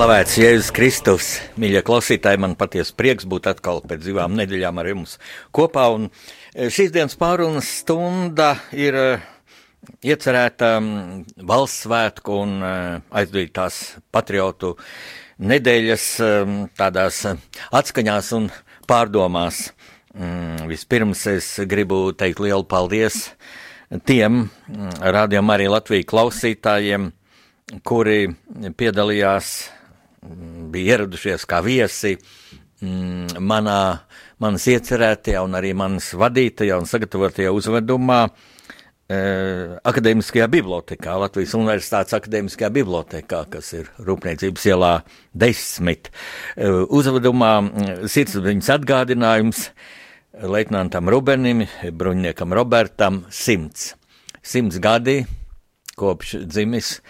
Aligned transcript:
Slavēts 0.00 0.38
Jēzus 0.40 0.68
Kristus, 0.72 1.26
mīļie 1.60 1.82
klausītāji, 1.84 2.38
man 2.40 2.54
patiesi 2.56 2.94
prieks 2.96 3.26
būt 3.28 3.50
atkal 3.50 3.82
pēc 3.84 4.00
divām 4.06 4.32
nedēļām 4.32 4.78
ar 4.80 4.86
jums 4.88 5.18
kopā. 5.52 5.82
Un 5.92 6.06
e, 6.08 6.70
šīs 6.72 6.94
dienas 6.94 7.18
pārunas 7.20 7.66
stunda 7.82 8.46
ir 8.72 8.96
iecerēta 10.00 10.70
mm, 10.78 11.42
valsts 11.50 11.82
svētku 11.84 12.38
un 12.46 12.54
eh, 12.64 12.78
aizdotās 13.20 13.80
patriotu 14.08 14.70
nedēļas 15.52 16.06
tādās 16.80 17.18
atskaņās 17.68 18.30
un 18.38 18.46
pārdomās. 18.88 19.66
Mm, 20.14 20.62
vispirms 20.70 21.26
es 21.34 21.50
gribu 21.68 21.98
teikt 22.16 22.40
lielu 22.40 22.64
paldies 22.64 23.26
tiem 24.08 24.46
rādījumam 24.96 25.52
arī 25.58 25.68
Latviju 25.74 26.08
klausītājiem, 26.14 27.10
kuri 27.84 28.30
piedalījās, 28.80 29.52
bija 30.70 30.96
ieradušies 30.96 31.46
kā 31.48 31.62
viesi 31.64 32.16
manā, 32.80 33.80
manas 34.40 34.66
iecerētajā 34.72 35.42
un 35.44 35.58
arī 35.58 35.74
manas 35.76 36.12
vadītajā 36.16 36.78
un 36.80 36.88
sagatavotajā 36.88 37.52
uzvedumā 37.52 38.22
Eh, 39.10 39.72
akadēmiskajā 39.90 40.46
bibliotekā, 40.52 41.16
Latvijas 41.18 41.56
Universitātes 41.58 42.14
akadēmiskajā 42.14 42.68
bibliotekā, 42.76 43.40
kas 43.50 43.72
ir 43.74 43.88
Rūpniecības 44.06 44.66
ielā 44.70 44.90
desmit. 45.34 46.12
Eh, 46.54 46.70
uzvedumā 46.86 47.48
mm, 47.58 48.04
sirdsapziņas 48.06 48.68
atgādinājums 48.76 49.64
leitnantam 50.54 51.10
Rubenim, 51.10 51.64
bruņniekam 51.90 52.54
Robertam 52.54 53.24
simts. 53.34 53.96
Simts 54.46 54.78
gadi 54.78 55.24
kopš 55.98 56.44
dzimis 56.46 57.00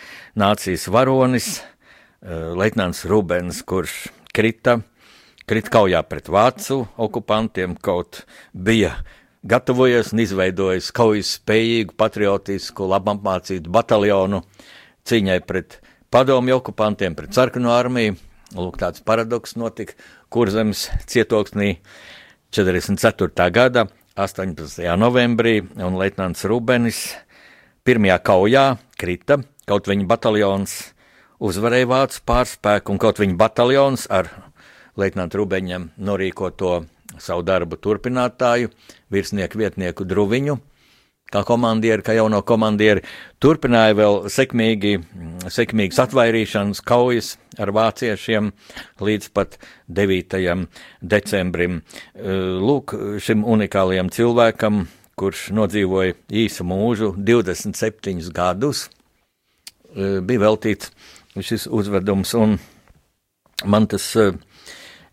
nācijas 0.41 0.89
varonis, 0.89 1.59
eh, 1.61 1.80
leitnants 2.23 3.05
Rubens, 3.09 3.63
kurš 3.65 4.11
krita, 4.37 4.81
krita 5.49 5.73
kaujā 5.73 6.03
pret 6.05 6.29
vācu 6.29 6.83
okupantiem, 7.01 7.77
kaut 7.81 8.25
bija 8.53 8.93
gatavojies 9.47 10.13
un 10.13 10.21
izveidojis 10.25 10.91
kaujas 10.93 11.37
spējīgu, 11.39 11.97
patriotisku, 11.97 12.89
labapmācītu 12.91 13.73
bataljonu 13.73 14.43
cīņai 15.09 15.39
pret 15.49 15.79
padomju 16.13 16.59
okupantiem, 16.61 17.17
pret 17.17 17.33
sarkano 17.35 17.73
armiju. 17.73 18.19
Lūk, 18.51 18.81
tāds 18.83 19.01
paradoks 19.07 19.55
notika 19.55 19.95
Kurzemes 20.31 20.89
cietoksnī 21.07 21.77
44. 22.51 23.47
gada 23.55 23.87
18. 24.19 24.83
novembrī, 24.99 25.61
un 25.79 25.97
Leitnants 25.97 26.43
Rubenis 26.51 27.05
pirmajā 27.87 28.19
kaujā 28.27 28.65
krita, 28.99 29.39
kaut 29.71 29.87
viņa 29.89 30.09
bataljons 30.11 30.75
uzvarēja 31.41 31.89
vācu 31.89 32.23
pārspēku, 32.29 32.93
un 32.93 33.01
kaut 33.01 33.21
viņa 33.21 33.37
bataljons 33.41 34.07
ar 34.13 34.29
Leitnantu 35.01 35.41
Rubeņam 35.41 35.91
norīkoto 36.01 36.81
savu 37.21 37.45
darbu 37.47 37.79
turpinātāju, 37.81 38.71
virsnieku 39.13 39.61
vietnieku 39.61 40.05
Druviņu, 40.09 40.57
kā 41.31 41.43
komandieri, 41.47 42.05
kā 42.05 42.15
jauno 42.17 42.41
komandieri, 42.47 43.05
turpināja 43.43 43.97
vēl 43.99 44.17
sekmīgi, 44.33 44.97
sekmīgas 45.51 46.01
atvairīšanas 46.07 46.83
kaujas 46.87 47.35
ar 47.61 47.73
vāciešiem 47.77 48.53
līdz 49.01 49.31
pat 49.37 49.59
9. 49.89 50.67
decembrim. 51.03 51.83
Lūk, 52.17 52.97
šim 53.23 53.45
unikālajam 53.47 54.11
cilvēkam, 54.15 54.85
kurš 55.21 55.51
nodzīvoja 55.55 56.17
īsu 56.43 56.67
mūžu, 56.67 57.13
27 57.19 58.31
gadus, 58.35 58.89
bija 59.95 60.45
veltīts 60.47 60.93
šis 61.39 61.69
uzvedums, 61.71 62.35
un 62.35 62.59
man 63.71 63.87
tas 63.87 64.09
uh, 64.19 64.35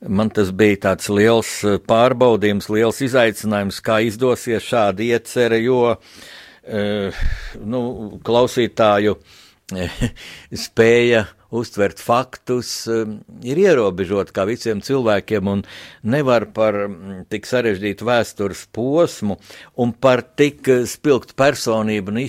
Man 0.06 0.30
tas 0.30 0.52
bija 0.54 0.78
tāds 0.92 1.10
liels 1.10 1.50
eh, 1.66 1.80
pārbaudījums, 1.82 2.70
liels 2.70 3.02
izaicinājums, 3.02 3.80
kā 3.82 3.98
izdosies 4.06 4.66
šāda 4.68 5.02
iecerē, 5.02 5.58
jo 5.64 5.80
uh, 5.96 7.24
nu, 7.66 7.82
klausītāju 8.28 9.16
uh, 9.18 9.98
spēja 10.68 11.24
uztvert 11.50 11.98
faktus 12.04 12.70
uh, 12.92 13.10
ir 13.42 13.64
ierobežota 13.64 14.36
kā 14.38 14.46
visiem 14.46 14.84
cilvēkiem, 14.86 15.50
un 15.50 15.66
nevar 16.06 16.46
par 16.54 16.78
mm, 16.86 17.24
tik 17.34 17.50
sarežģītu 17.50 18.06
vēstures 18.06 18.68
posmu 18.78 19.40
un 19.82 19.98
par 19.98 20.22
tik 20.38 20.70
spilgtu 20.94 21.34
personību 21.42 22.14
un 22.14 22.22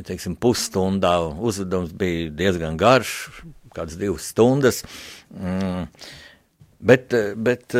izstāstīt, 0.00 0.08
teiksim, 0.08 0.36
pusstundā. 0.36 1.18
Uzvedums 1.38 1.92
bija 1.92 2.30
diezgan 2.30 2.76
garš, 2.76 3.44
kādas 3.74 3.98
divas 3.98 4.30
stundas. 4.30 4.84
Mm. 5.30 5.88
Bet, 6.80 7.12
bet 7.36 7.74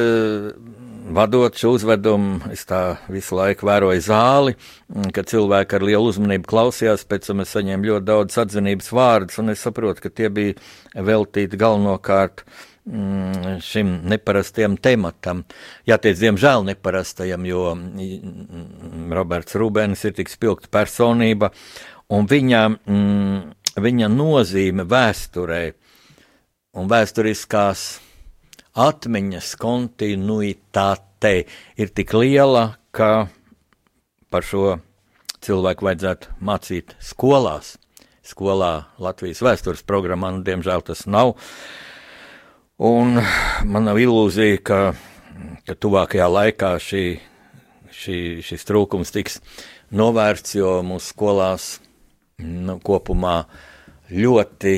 vadot 1.11 1.57
šo 1.57 1.73
uzvedumu, 1.73 2.51
es 2.53 2.67
tā 2.67 2.99
visu 3.09 3.35
laiku 3.35 3.65
vēroju 3.65 4.01
zāli, 4.05 4.55
mm, 4.93 5.11
kad 5.15 5.27
cilvēki 5.27 5.75
ar 5.75 5.83
lielu 5.83 6.11
uzmanību 6.11 6.45
klausījās, 6.47 7.07
pēc 7.09 7.31
tam 7.31 7.41
es 7.41 7.55
saņēmu 7.55 7.89
ļoti 7.89 8.05
daudz 8.05 8.37
atzinības 8.37 8.93
vārdus, 8.93 9.39
un 9.41 9.49
es 9.49 9.65
saprotu, 9.65 10.03
ka 10.03 10.11
tie 10.11 10.29
bija 10.29 10.55
veltīti 10.95 11.57
galvenokārt 11.57 12.45
mm, 12.85 13.63
šim 13.65 14.03
neparastajam 14.05 14.77
tematam. 14.77 15.47
Jāteic, 15.89 16.21
diemžēl 16.21 16.69
neparastajam, 16.69 17.49
jo 17.49 17.73
Roberts 19.17 19.57
Rūbēns 19.57 20.05
ir 20.05 20.19
tik 20.21 20.29
spilgta 20.29 20.69
personība, 20.69 21.55
un 22.11 22.27
viņa, 22.31 22.63
viņa 23.81 24.11
nozīme 24.13 24.87
vēsturē 24.91 25.63
un 26.79 26.91
vēsturiskās 26.91 27.85
atmiņas 28.81 29.55
kontinuitāte 29.61 31.35
ir 31.81 31.93
tik 31.95 32.15
liela, 32.15 32.77
ka 32.95 33.29
par 34.31 34.47
šo 34.47 34.79
cilvēku 35.43 35.87
vajadzētu 35.89 36.37
mācīt 36.45 36.95
skolās. 37.03 37.77
Skolā 38.27 38.93
Latvijas 39.03 39.41
vēstures 39.43 39.83
programmā, 39.83 40.31
nu, 40.31 40.45
diemžēl 40.47 40.85
tas 40.87 41.07
nav. 41.11 41.35
Un 42.79 43.19
man 43.67 43.89
nav 43.89 43.99
ilūzija, 44.01 44.61
ka, 44.63 44.81
ka 45.67 45.75
tuvākajā 45.75 46.29
laikā 46.31 46.75
šī, 46.81 47.05
šī, 47.91 48.19
šis 48.47 48.69
trūkums 48.69 49.11
tiks 49.17 49.41
novērsts, 49.91 50.55
jo 50.61 50.79
mūsu 50.87 51.11
skolās 51.11 51.73
nu, 52.43 52.79
kopumā 52.85 53.45
ļoti 54.11 54.75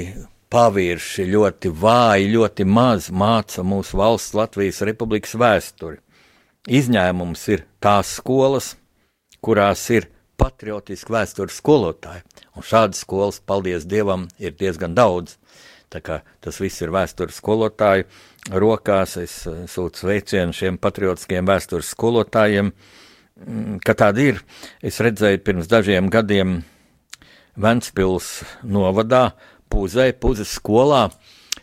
pavirši, 0.52 1.26
ļoti 1.32 1.72
vāji, 1.82 2.32
ļoti 2.34 2.66
maz 2.68 3.08
māca 3.08 3.64
mūsu 3.64 3.98
valsts 4.00 4.36
Latvijas 4.36 4.82
Republikas 4.84 5.36
vēsturi. 5.40 6.00
Izņēmums 6.68 7.46
ir 7.50 7.64
tās 7.82 8.12
skolas, 8.18 8.74
kurās 9.42 9.82
ir 9.90 10.06
patriotiski 10.38 11.14
vēstures 11.14 11.58
skolotāji, 11.58 12.22
un 12.56 12.66
šādas 12.66 13.02
skolas, 13.04 13.40
paldies 13.40 13.86
Dievam, 13.88 14.28
ir 14.38 14.54
diezgan 14.58 14.94
daudz. 14.94 15.38
Tā 15.92 16.00
kā 16.00 16.22
tas 16.40 16.56
viss 16.60 16.80
ir 16.80 16.92
vēstures 16.92 17.36
skolotāju 17.36 18.06
rokās, 18.62 19.18
es 19.20 19.34
eh, 19.46 19.64
sūtu 19.68 20.04
sveicienu 20.04 20.56
šiem 20.56 20.78
patriotiskiem 20.80 21.48
vēstures 21.48 21.92
skolotājiem, 21.92 22.72
mm, 22.72 23.80
ka 23.84 23.96
tāda 23.98 24.28
ir. 24.32 24.40
Es 24.80 25.02
redzēju 25.04 25.42
pirms 25.44 25.68
dažiem 25.70 26.08
gadiem 26.12 26.62
Ventspils 27.56 28.42
novadā, 28.64 29.32
Puzē, 29.72 30.10
Puzes 30.16 30.52
skolā, 30.58 31.06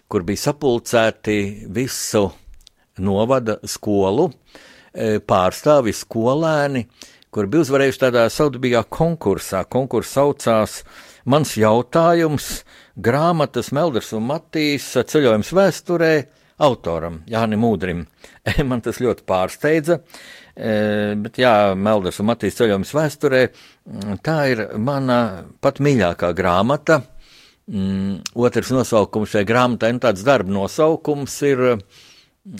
kur 0.09 0.25
bija 0.25 0.49
sapulcēti 0.49 1.67
visu 1.69 2.27
novada 3.01 3.59
skolu 3.65 4.29
e, 4.29 5.19
pārstāvi, 5.21 5.93
skolēni, 5.93 6.85
kur 7.33 7.49
bija 7.49 7.65
uzvarējuši 7.65 8.03
tādā 8.03 8.25
saudabīgā 8.33 8.83
konkursā. 8.89 9.63
Konkurs 9.69 10.13
saucās 10.17 10.81
Mans 11.29 11.51
jautājums- 11.59 12.63
grāmatas 13.07 13.73
Melders 13.75 14.13
un 14.17 14.23
Matīs 14.29 14.87
ceļojums 14.93 15.51
vēsturē 15.53 16.13
autoram, 16.59 17.19
Jānim 17.27 17.65
Udrim. 17.67 18.05
Man 18.69 18.81
tas 18.81 18.97
ļoti 19.03 19.25
pārsteidza. 19.27 19.99
Bet, 20.55 21.37
jā, 21.39 21.75
Melders 21.75 22.19
un 22.19 22.31
Matīs 22.31 22.57
ceļojums 22.57 22.95
vēsturē, 22.95 23.43
tā 24.25 24.37
ir 24.51 24.65
mana 24.77 25.19
pat 25.61 25.79
mīļākā 25.83 26.33
grāmata. 26.37 27.01
Mm, 27.69 28.21
otrs 28.33 28.71
nosaukums 28.73 29.33
šai 29.35 29.43
grāmatai, 29.45 29.91
un 29.93 30.01
tāds 30.01 30.23
darba 30.25 30.49
nosaukums 30.49 31.35
ir 31.45 31.59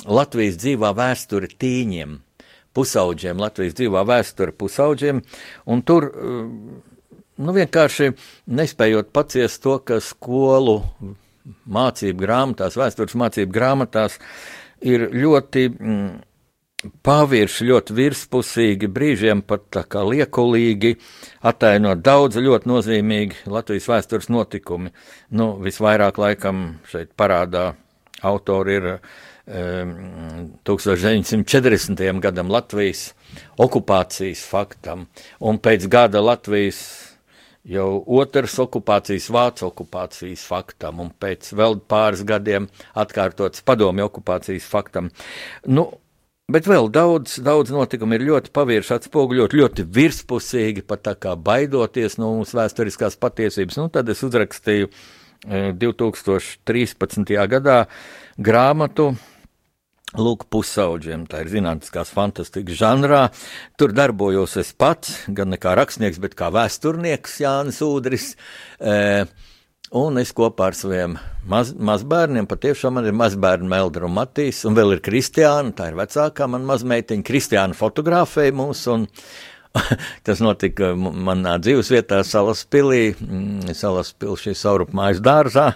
Latvijas 0.06 0.60
dzīvā 0.62 0.92
vēsture 0.94 1.50
tīņiem, 1.50 2.20
pusauģiem, 2.78 3.42
Latvijas 3.42 3.78
dzīvā 3.80 4.04
vēsture 4.06 4.54
pusauģiem, 4.54 5.24
un 5.74 5.82
tur, 5.82 6.12
nu, 7.42 7.56
vienkārši 7.56 8.12
nespējot 8.54 9.10
paciest 9.16 9.64
to, 9.66 9.80
ka 9.82 9.98
skolu 10.04 10.78
mācību 11.66 12.22
grāmatās, 12.22 12.78
vēstures 12.78 13.18
mācību 13.18 13.56
grāmatās 13.56 14.20
ir 14.86 15.08
ļoti 15.10 15.66
mm, 15.74 16.10
pavirši, 17.04 17.68
ļoti 17.68 17.96
virspusīgi, 17.96 18.90
brīžiem 18.92 19.42
pat 19.48 19.66
tā 19.76 19.84
kā 19.90 20.04
liekulīgi 20.08 20.96
attēlot 21.50 22.04
daudz 22.06 22.40
ļoti 22.40 22.72
nozīmīgi 22.72 23.50
Latvijas 23.52 23.90
vēstures 23.92 24.30
notikumi. 24.32 24.94
Nu, 25.36 25.52
visvairāk 25.64 26.20
laikam 26.22 26.80
šeit 26.88 27.12
parādā 27.20 27.74
autori 28.24 28.80
ir 28.80 28.90
um, 28.96 29.94
1940. 30.68 32.08
gadam 32.24 32.52
Latvijas 32.52 33.10
okupācijas 33.60 34.48
faktam, 34.48 35.08
un 35.44 35.60
pēc 35.60 35.88
gada 35.92 36.24
Latvijas 36.24 36.82
jau 37.70 37.90
otrs 38.20 38.56
okupācijas, 38.64 39.28
vācu 39.36 39.68
okupācijas 39.68 40.48
faktam, 40.48 41.04
un 41.04 41.12
pēc 41.12 41.52
vēl 41.60 41.82
pāris 41.92 42.24
gadiem 42.24 42.70
atkārtots 42.98 43.68
padomju 43.68 44.08
okupācijas 44.08 44.68
faktam. 44.72 45.12
Nu, 45.68 45.92
Bet 46.50 46.66
vēl 46.66 46.88
daudz, 46.90 47.36
daudz 47.46 47.70
notikumu 47.70 48.18
ir 48.18 48.24
ļoti 48.26 48.50
pavirši 48.56 48.96
atspoguļot, 48.96 49.54
ļoti 49.54 49.84
virspusīgi, 49.94 50.82
pat 50.90 51.04
tā 51.06 51.14
kā 51.22 51.36
baidoties 51.38 52.18
no 52.18 52.32
mūsu 52.40 52.58
vēsturiskās 52.58 53.20
patiesības. 53.22 53.78
Nu, 53.78 53.86
tad 53.94 54.10
es 54.10 54.24
uzrakstīju 54.26 54.90
2013. 55.46 57.36
E, 57.36 57.44
gadā 57.54 57.84
grāmatu 58.38 59.14
Lūk, 60.18 60.48
pusauģiem, 60.50 61.28
tā 61.30 61.44
ir 61.44 61.52
zinātniskās 61.52 62.10
fantastikas 62.10 62.80
žanrā. 62.80 63.28
Tur 63.78 63.94
darbojos 63.94 64.56
es 64.58 64.72
pats, 64.74 65.28
gan 65.30 65.54
kā 65.62 65.76
rakstnieks, 65.78 66.18
bet 66.24 66.34
kā 66.34 66.50
vēsturnieks 66.50 67.38
Jānis 67.44 67.78
Udris. 67.86 68.32
E, 68.82 69.28
un 69.96 70.20
es 70.22 70.32
kopā 70.36 70.70
ar 70.70 70.78
saviem 70.78 71.18
maz, 71.50 71.72
mazbērniem, 71.74 72.48
patiešām 72.50 72.98
man 73.00 73.08
ir 73.10 73.16
mazbērni 73.18 73.70
Meldra 73.70 74.08
un 74.10 74.18
Matīs, 74.18 74.64
un 74.70 74.78
vēl 74.78 74.98
ir 74.98 75.06
Kristiāna, 75.06 75.74
tā 75.76 75.92
ir 75.92 76.00
vecākā 76.00 76.50
man 76.50 76.68
mazmeitiņa. 76.70 77.26
Kristiāna 77.26 77.78
fotografēja 77.78 78.56
mūs, 78.56 78.86
un, 78.94 79.08
Tas 80.26 80.42
notika 80.42 80.92
manā 80.98 81.56
dzīves 81.62 81.92
vietā, 81.94 82.22
Salas 82.26 82.64
pilī, 82.72 83.14
mm, 83.14 83.74
Salas 83.78 84.12
pilī 84.18 84.38
šī 84.42 84.56
saurup 84.58 84.94
mājas 84.98 85.22
dārzā, 85.24 85.68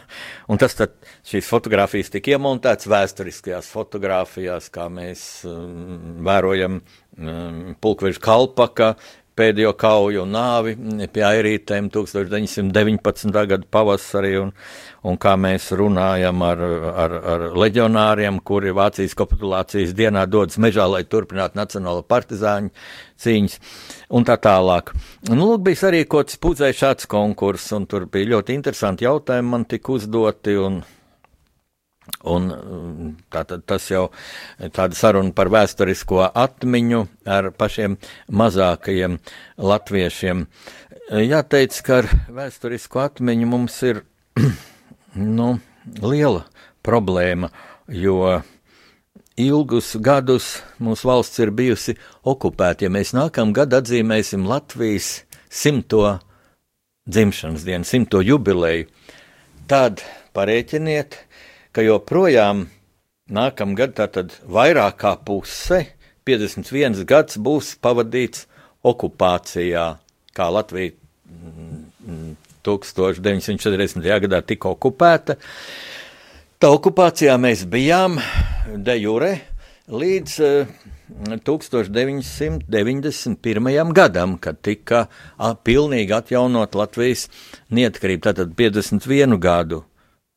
un 0.50 0.62
tas 0.62 0.76
tad 0.78 0.96
šīs 1.30 1.48
fotogrāfijas 1.50 2.10
tika 2.14 2.34
iemontēts 2.34 2.90
vēsturiskajās 2.90 3.70
fotogrāfijās, 3.74 4.72
kā 4.74 4.90
mēs 4.94 5.26
um, 5.50 6.24
vērojam 6.26 6.80
um, 6.82 7.62
pulkveža 7.84 8.24
kalpaka 8.24 8.94
pēdējo 9.38 9.74
kauju 9.80 10.24
un 10.24 10.34
nāvi 10.36 10.74
pie 11.14 11.24
airītēm 11.26 11.90
1919. 11.94 13.34
gada 13.34 13.68
pavasarī, 13.74 14.34
un, 14.42 14.54
un 15.08 15.20
kā 15.22 15.34
mēs 15.40 15.72
runājam 15.78 16.44
ar, 16.46 16.64
ar, 17.06 17.16
ar 17.34 17.46
leģionāriem, 17.58 18.40
kuri 18.46 18.74
Vācijas 18.76 19.18
kapitulācijas 19.18 19.96
dienā 19.98 20.26
dodas 20.30 20.60
mežā, 20.62 20.88
lai 20.90 21.04
turpinātu 21.10 21.60
nacionālo 21.60 22.06
partizāņu 22.06 22.74
cīņas, 23.24 23.60
un 24.14 24.28
tā 24.28 24.38
tālāk. 24.42 24.94
Nu, 25.32 25.40
lūk, 25.44 25.64
bija 25.70 25.90
arī 25.90 26.04
kaut 26.06 26.30
kāds 26.30 26.42
pudzēs 26.44 26.82
šāds 26.82 27.10
konkurss, 27.10 27.72
un 27.76 27.88
tur 27.90 28.08
bija 28.12 28.36
ļoti 28.36 28.58
interesanti 28.58 29.08
jautājumi 29.08 29.56
man 29.56 29.66
tika 29.70 29.98
uzdoti, 29.98 30.58
un 30.60 30.84
Un 32.28 32.50
tātad 33.32 33.66
tas 33.68 33.86
jau 33.92 34.06
tāda 34.76 34.96
saruna 34.96 35.34
par 35.36 35.52
vēsturisko 35.52 36.22
atmiņu 36.30 37.02
ar 37.28 37.50
pašiem 37.56 37.98
mazākajiem 38.32 39.20
latviešiem. 39.60 40.46
Jāteic, 41.24 41.80
ka 41.84 42.02
ar 42.02 42.10
vēsturisko 42.32 43.04
atmiņu 43.04 43.50
mums 43.52 43.76
ir 43.88 44.04
nu, 45.38 45.50
liela 46.00 46.46
problēma, 46.84 47.52
jo 47.88 48.42
ilgus 49.40 49.96
gadus 50.00 50.60
mūsu 50.84 51.10
valsts 51.10 51.42
ir 51.44 51.52
bijusi 51.56 51.98
okupēta. 52.24 52.86
Ja 52.88 52.94
mēs 52.94 53.14
nākamā 53.16 53.56
gada 53.64 53.82
atzīmēsim 53.82 54.46
Latvijas 54.48 55.24
simto 55.50 56.20
dzimšanas 57.10 57.66
dienu, 57.68 57.88
simto 57.88 58.22
jubileju, 58.24 58.88
tad 59.68 60.04
parēķiniet, 60.36 61.18
ka 61.74 61.82
joprojām 61.82 62.68
nākamgad 63.34 63.96
tātad 63.98 64.36
vairāk 64.46 65.00
kā 65.02 65.16
puse, 65.26 65.88
51 66.28 67.02
gads 67.10 67.40
būs 67.42 67.74
pavadīts 67.84 68.46
okupācijā, 68.86 69.86
kā 70.36 70.50
Latvija 70.54 70.92
1940. 72.64 74.00
Mm, 74.00 74.06
gadā 74.28 74.40
tika 74.46 74.70
okupēta. 74.72 75.36
Tā 76.62 76.68
okupācijā 76.72 77.36
mēs 77.42 77.66
bijām 77.68 78.20
de 78.72 78.96
jure 79.02 79.34
līdz 79.92 80.38
1991. 81.44 83.68
Eh, 83.68 83.92
gadam, 83.98 84.38
kad 84.40 84.62
tika 84.64 85.08
pilnīgi 85.66 86.16
atjaunot 86.16 86.76
Latvijas 86.80 87.28
neatkarība, 87.74 88.32
tātad 88.32 88.56
51 88.56 89.36
gadu 89.44 89.84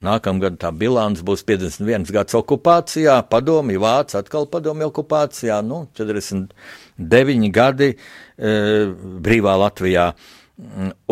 Nākamgad 0.07 0.59
tā 0.63 0.71
bilants 0.71 1.25
būs 1.27 1.43
51 1.47 2.07
gads 2.15 2.37
okupācijā, 2.39 3.19
padomi 3.31 3.79
vāc 3.83 4.15
atkal 4.19 4.47
padomi 4.51 4.87
okupācijā, 4.87 5.59
nu, 5.67 5.87
49 5.99 7.51
gadi 7.55 7.93
e, 7.93 7.97
brīvā 9.27 9.57
Latvijā. 9.65 10.11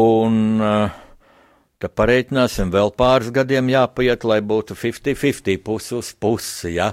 Un 0.01 0.39
e, 0.63 0.75
Tad 1.85 1.93
pareiķināsim 2.01 2.71
vēl 2.73 2.95
pāris 2.97 3.29
gadiem 3.29 3.67
jāpaiet, 3.69 4.23
lai 4.25 4.39
būtu 4.41 4.73
50-50 4.73 5.59
pusi 5.67 5.93
uz 5.99 6.15
pusi. 6.17 6.71
Ja? 6.79 6.87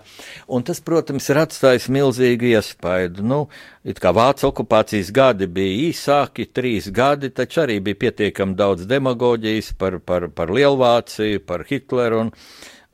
Un 0.52 0.66
tas, 0.68 0.82
protams, 0.84 1.30
ir 1.32 1.40
atstājis 1.40 1.86
milzīgu 1.96 2.50
iespaidu. 2.50 3.24
Nu, 3.24 3.38
it 3.88 4.02
kā 4.04 4.12
vācu 4.12 4.50
okupācijas 4.50 5.14
gadi 5.16 5.48
bija 5.48 5.78
īsāki, 5.88 6.50
trīs 6.52 6.90
gadi, 6.92 7.32
taču 7.32 7.62
arī 7.64 7.80
bija 7.86 8.02
pietiekami 8.04 8.58
daudz 8.60 8.84
demagoģijas 8.92 9.72
par, 9.80 10.02
par, 10.04 10.28
par 10.36 10.52
Lielvāciju, 10.52 11.46
par 11.48 11.64
Hitleru. 11.72 12.26
Un, 12.26 12.36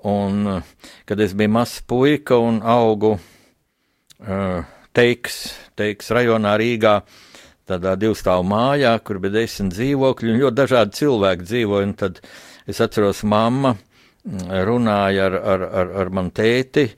un, 0.06 0.62
kad 1.10 1.26
es 1.26 1.34
biju 1.34 1.56
mazs 1.58 1.82
puika 1.82 2.38
un 2.38 2.62
augu 2.62 3.16
uh, 3.18 4.62
teiks, 4.94 5.48
teiks 5.74 6.14
rajonā 6.14 6.60
Rīgā, 6.62 7.00
uh, 7.02 7.27
tādā 7.68 7.96
divstāvu 8.00 8.46
mājā, 8.48 8.94
kur 9.04 9.20
bija 9.24 9.42
desmit 9.42 9.76
dzīvokļi, 9.76 10.34
un 10.34 10.42
ļoti 10.44 10.58
dažādi 10.58 11.00
cilvēki 11.02 11.48
dzīvoja. 11.48 11.92
Tad 12.02 12.22
es 12.70 12.82
atceros, 12.84 13.24
mamma 13.28 13.76
mm, 13.76 14.50
runāja 14.68 15.28
ar, 15.30 15.38
ar, 15.56 15.66
ar, 15.82 15.94
ar 16.04 16.14
manu 16.14 16.34
tēti. 16.36 16.90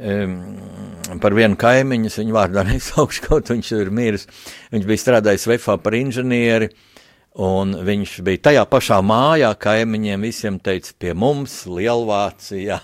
Um, 0.00 0.38
par 1.20 1.34
vienu 1.36 1.58
kaimiņu, 1.60 2.12
viņa 2.16 2.36
vārdā 2.36 2.64
nesaukšu, 2.70 3.26
kaut 3.26 3.50
viņš 3.52 3.72
ir 3.76 3.90
miris. 3.92 4.28
Viņš 4.72 4.86
bija 4.88 5.04
strādājis 5.04 5.48
Vefā 5.50 5.76
par 5.82 5.96
inženieri, 5.98 6.70
un 7.40 7.76
viņš 7.84 8.14
bija 8.24 8.46
tajā 8.48 8.64
pašā 8.70 9.02
mājā, 9.04 9.52
kaimiņiem 9.60 10.24
visiem 10.24 10.56
teica, 10.64 10.96
pie 10.96 11.12
mums, 11.12 11.62
Lielvācijā. 11.68 12.80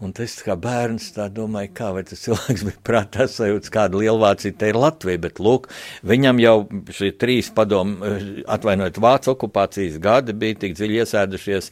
Un 0.00 0.14
es 0.24 0.38
kā 0.40 0.54
bērns 0.56 1.10
domāju, 1.36 1.70
kā 1.76 1.90
tas 2.08 2.22
cilvēks 2.24 2.62
bija 2.64 2.78
prātā 2.88 3.26
sajūts, 3.28 3.72
kāda 3.72 4.00
lielvācija 4.00 4.56
te 4.56 4.70
ir 4.72 4.78
Latvija, 4.80 5.20
bet 5.26 5.42
lūk, 5.44 5.68
viņam 6.08 6.40
jau 6.40 6.54
šie 6.96 7.10
trīs 7.20 7.50
padomu, 7.52 8.14
atvainojot 8.48 9.00
vācu 9.04 9.34
okupācijas 9.34 10.00
gadi, 10.00 10.32
bija 10.32 10.56
tik 10.64 10.78
dziļi 10.78 11.02
iesēdušies 11.02 11.68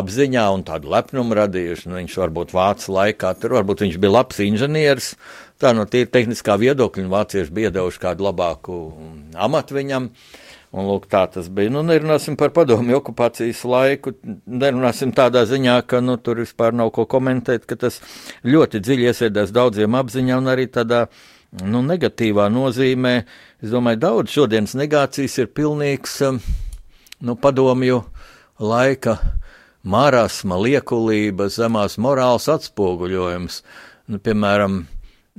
apziņā 0.00 0.48
un 0.56 0.66
tādu 0.66 0.90
lepnumu 0.90 1.38
radījuši. 1.38 1.86
Nu, 1.92 2.00
viņš 2.00 2.18
varbūt 2.24 2.56
vācu 2.58 2.98
laikā, 2.98 3.36
tur 3.38 3.54
varbūt 3.60 3.86
viņš 3.86 4.02
bija 4.02 4.16
labs 4.18 4.42
inženieris, 4.42 5.14
tā 5.62 5.70
no 5.76 5.86
tīri 5.86 6.10
tehniskā 6.10 6.58
viedokļa, 6.58 7.06
un 7.06 7.14
vācieši 7.14 7.54
bija 7.54 7.70
devuši 7.78 8.02
kādu 8.02 8.26
labāku 8.26 8.82
amatu 9.46 9.78
viņam. 9.78 10.10
Uh, 10.10 10.49
Un 10.70 10.86
lūk, 10.86 11.08
tā 11.10 11.24
tas 11.26 11.48
bija. 11.50 11.72
Nu, 11.74 11.82
nerunāsim 11.82 12.36
par 12.38 12.52
padomju 12.54 13.00
okupācijas 13.00 13.64
laiku, 13.66 14.12
nerunāsim 14.46 15.10
tādā 15.16 15.42
ziņā, 15.50 15.80
ka 15.90 15.98
nu, 16.04 16.14
tur 16.22 16.44
vispār 16.44 16.76
nav 16.78 16.92
ko 16.94 17.08
komentēt, 17.10 17.66
ka 17.66 17.74
tas 17.80 17.98
ļoti 18.46 18.78
dziļi 18.78 19.08
iesēdās 19.10 19.50
daudziem 19.56 19.98
apziņā 19.98 20.38
un 20.38 20.52
arī 20.52 20.68
tādā 20.70 21.08
nu, 21.66 21.82
negatīvā 21.82 22.46
nozīmē. 22.54 23.14
Es 23.58 23.74
domāju, 23.74 24.02
daudz 24.04 24.36
šodienas 24.36 24.76
negācijas 24.78 25.40
ir 25.42 25.50
pilnīgs 25.58 26.14
um, 26.28 26.38
nu, 27.18 27.34
padomju 27.34 28.04
laika 28.62 29.18
marasma, 29.82 30.60
liekulība, 30.60 31.50
zemās 31.50 31.98
morāls 31.98 32.46
atspoguļojums. 32.52 33.62
Nu, 34.10 34.22
piemēram, 34.22 34.84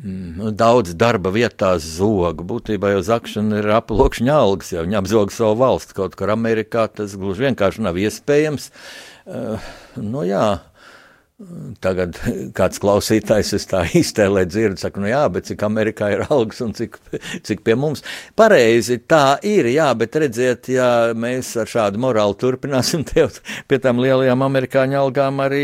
daudz 0.01 0.95
darba 0.97 1.29
vietās 1.33 1.85
zoga. 1.99 2.45
Būtībā 2.47 2.95
jau 2.95 3.03
zakšana 3.05 3.61
ir 3.61 3.69
aploksņa 3.77 4.33
algas, 4.33 4.73
jau 4.73 4.85
viņi 4.87 4.97
apzog 5.01 5.33
savu 5.35 5.59
valsti. 5.61 5.97
Kaut 5.97 6.17
kur 6.17 6.33
Amerikā 6.33 6.87
tas 6.89 7.13
gluži 7.19 7.49
vienkārši 7.49 7.85
nav 7.85 7.99
iespējams. 8.01 8.71
Uh, 9.29 9.71
nu, 10.01 10.25
jā, 10.25 10.59
Tagad 11.81 12.17
kāds 12.53 12.77
klausītājs 12.81 13.53
es 13.57 13.63
tā 13.69 13.81
iztēlē 13.97 14.43
dzirdu, 14.45 14.77
saka, 14.77 15.01
nu 15.01 15.09
jā, 15.09 15.21
bet 15.33 15.47
cik 15.49 15.63
Amerikā 15.65 16.11
ir 16.13 16.23
algas 16.27 16.61
un 16.61 16.75
cik, 16.77 16.99
cik 17.47 17.63
pie 17.65 17.73
mums. 17.79 18.03
Pareizi, 18.37 18.99
tā 19.09 19.39
ir, 19.47 19.71
jā, 19.73 19.87
bet 19.97 20.19
redziet, 20.21 20.69
ja 20.69 20.89
mēs 21.17 21.55
ar 21.61 21.71
šādu 21.71 22.01
morālu 22.03 22.37
turpināsim, 22.37 23.05
tev 23.09 23.39
pie 23.65 23.81
tām 23.81 24.01
lielajām 24.03 24.45
amerikāņu 24.45 24.99
algām 25.01 25.41
arī, 25.41 25.63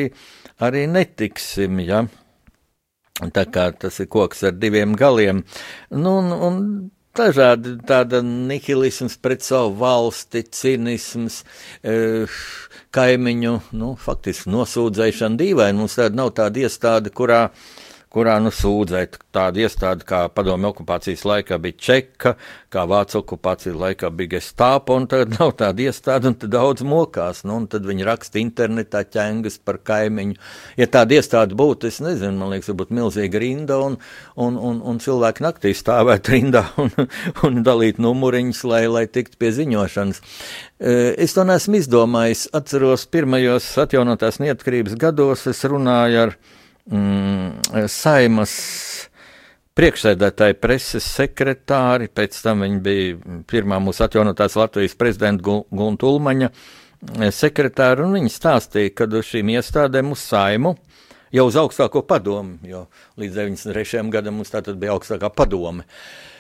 arī 0.58 0.88
netiksim, 0.90 1.84
jā. 1.86 2.08
Tā 3.18 3.48
kā 3.50 3.72
tas 3.74 3.98
ir 4.04 4.10
koks 4.14 4.44
ar 4.46 4.54
diviem 4.62 4.94
galiem. 4.98 5.42
Nu, 5.90 6.20
un, 6.22 6.30
un 6.48 6.60
dažādi 7.18 7.74
tāda 7.88 8.22
nihilisms 8.26 9.18
pret 9.22 9.46
savu 9.46 9.74
valsti, 9.80 10.44
cinisms, 10.54 11.42
e, 11.82 12.28
kaimiņu, 12.94 13.56
nu, 13.80 13.96
faktiski 14.02 14.54
nosūdzēšana 14.54 15.42
dīvaini. 15.42 15.82
Mums 15.82 15.98
tāda 15.98 16.22
nav 16.22 16.36
tāda 16.38 16.68
iestāde, 16.68 17.14
kurā 17.14 17.48
kurā 18.14 18.38
nu 18.42 18.52
sūdzēt 18.54 19.18
tādu 19.36 19.62
iestādi, 19.66 20.06
kā 20.08 20.24
padomju 20.34 20.72
okupācijas 20.72 21.26
laikā 21.28 21.58
bija 21.62 21.78
Čeka, 21.88 22.34
kā 22.74 22.86
Vācu 22.90 23.20
okupācijas 23.22 23.78
laikā 23.78 24.10
bija 24.16 24.38
Gestāpa, 24.38 24.96
un 24.96 25.08
tad 25.12 25.36
nav 25.36 25.54
tāda 25.60 25.88
iestāde, 25.88 26.32
un 26.32 26.38
tad 26.40 26.54
daudz 26.54 26.86
mokās, 26.88 27.44
nu, 27.48 27.60
tad 27.70 27.86
viņi 27.88 28.08
raksta 28.08 28.42
internetā 28.42 29.04
ķengas 29.12 29.60
par 29.64 29.82
kaimiņu. 29.88 30.38
Ja 30.80 30.90
tāda 30.92 31.20
iestāde 31.20 31.58
būtu, 31.60 31.92
es 31.92 32.00
nezinu, 32.04 32.36
man 32.40 32.56
liekas, 32.56 32.72
varbūt 32.72 32.94
milzīga 32.96 33.44
rinda, 33.44 33.80
un, 33.84 34.00
un, 34.36 34.60
un, 34.70 34.82
un 34.82 35.02
cilvēki 35.04 35.46
naktī 35.46 35.74
stāvētu 35.78 36.36
rindā 36.36 36.64
un, 36.84 36.94
un 37.48 37.62
dalīt 37.68 38.02
numuriņus, 38.04 38.64
lai, 38.72 38.86
lai 38.92 39.06
tiktu 39.12 39.40
pie 39.42 39.52
ziņošanas. 39.60 40.24
E, 40.80 40.98
es 41.26 41.36
to 41.36 41.46
neesmu 41.48 41.82
izdomājis. 41.82 42.48
Atceros, 42.58 43.08
pirmajos 43.12 43.70
atjaunotās 43.84 44.40
neatkarības 44.44 44.96
gados 45.00 45.48
es 45.52 45.66
runāju 45.68 46.28
ar 46.28 46.38
mm, 46.92 47.88
saimas 47.92 48.54
priekšsēdētāji, 49.78 50.58
preses 50.62 51.06
sekretāri, 51.06 52.10
pēc 52.10 52.40
tam 52.42 52.66
viņa 52.66 52.80
bija 52.84 53.42
pirmā 53.50 53.80
mūsu 53.84 54.08
atjaunotās 54.08 54.58
Latvijas 54.58 54.98
prezidenta 54.98 55.62
Gunta 55.70 56.10
Ulmaņa 56.10 56.50
eh, 56.50 57.30
sekretāra, 57.34 58.08
un 58.08 58.18
viņa 58.18 58.34
stāstīja, 58.34 58.96
ka 58.98 59.10
uz 59.12 59.30
šīm 59.34 59.54
iestādēm 59.58 60.16
uz 60.16 60.24
saimu 60.26 60.78
jau 61.36 61.46
uz 61.50 61.60
augstāko 61.60 62.02
padomu, 62.08 62.58
jo 62.66 62.88
līdz 63.20 63.44
93. 63.44 64.08
gadam 64.14 64.40
mums 64.40 64.54
tā 64.54 64.64
tad 64.66 64.80
bija 64.82 64.96
augstākā 64.96 65.30
padome. 65.36 65.84
Uh, 65.84 66.37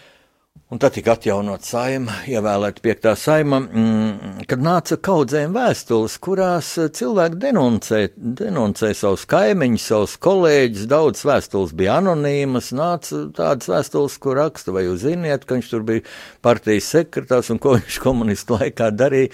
Un 0.67 0.81
tad 0.83 0.97
tika 0.97 1.13
atjaunot 1.15 1.63
saima, 1.63 2.11
ievēlēta 2.27 2.81
piektā 2.83 3.13
saima, 3.15 3.61
mm, 3.63 4.41
kad 4.51 4.59
nāca 4.59 4.97
kaudzēm 4.99 5.53
vēstules, 5.55 6.17
kurās 6.19 6.73
cilvēki 6.97 7.37
denuncē, 7.39 7.99
denuncē 8.17 8.89
savus 8.91 9.23
kaimiņus, 9.31 9.85
savus 9.93 10.15
kolēģus. 10.27 10.89
Daudz 10.91 11.21
vēstules 11.23 11.71
bija 11.71 12.01
anonīmas, 12.01 12.73
nāca 12.75 13.21
tādas 13.37 13.71
vēstules, 13.71 14.17
kur 14.19 14.35
raksta, 14.41 14.73
vai 14.75 14.83
jūs 14.89 15.05
ziniet, 15.05 15.45
ka 15.47 15.55
viņš 15.55 15.69
tur 15.71 15.85
bija 15.87 16.03
partijas 16.43 16.91
sekretārs 16.97 17.53
un 17.55 17.63
ko 17.63 17.75
viņš 17.77 18.01
komunistu 18.03 18.59
laikā 18.59 18.91
darīja. 18.91 19.31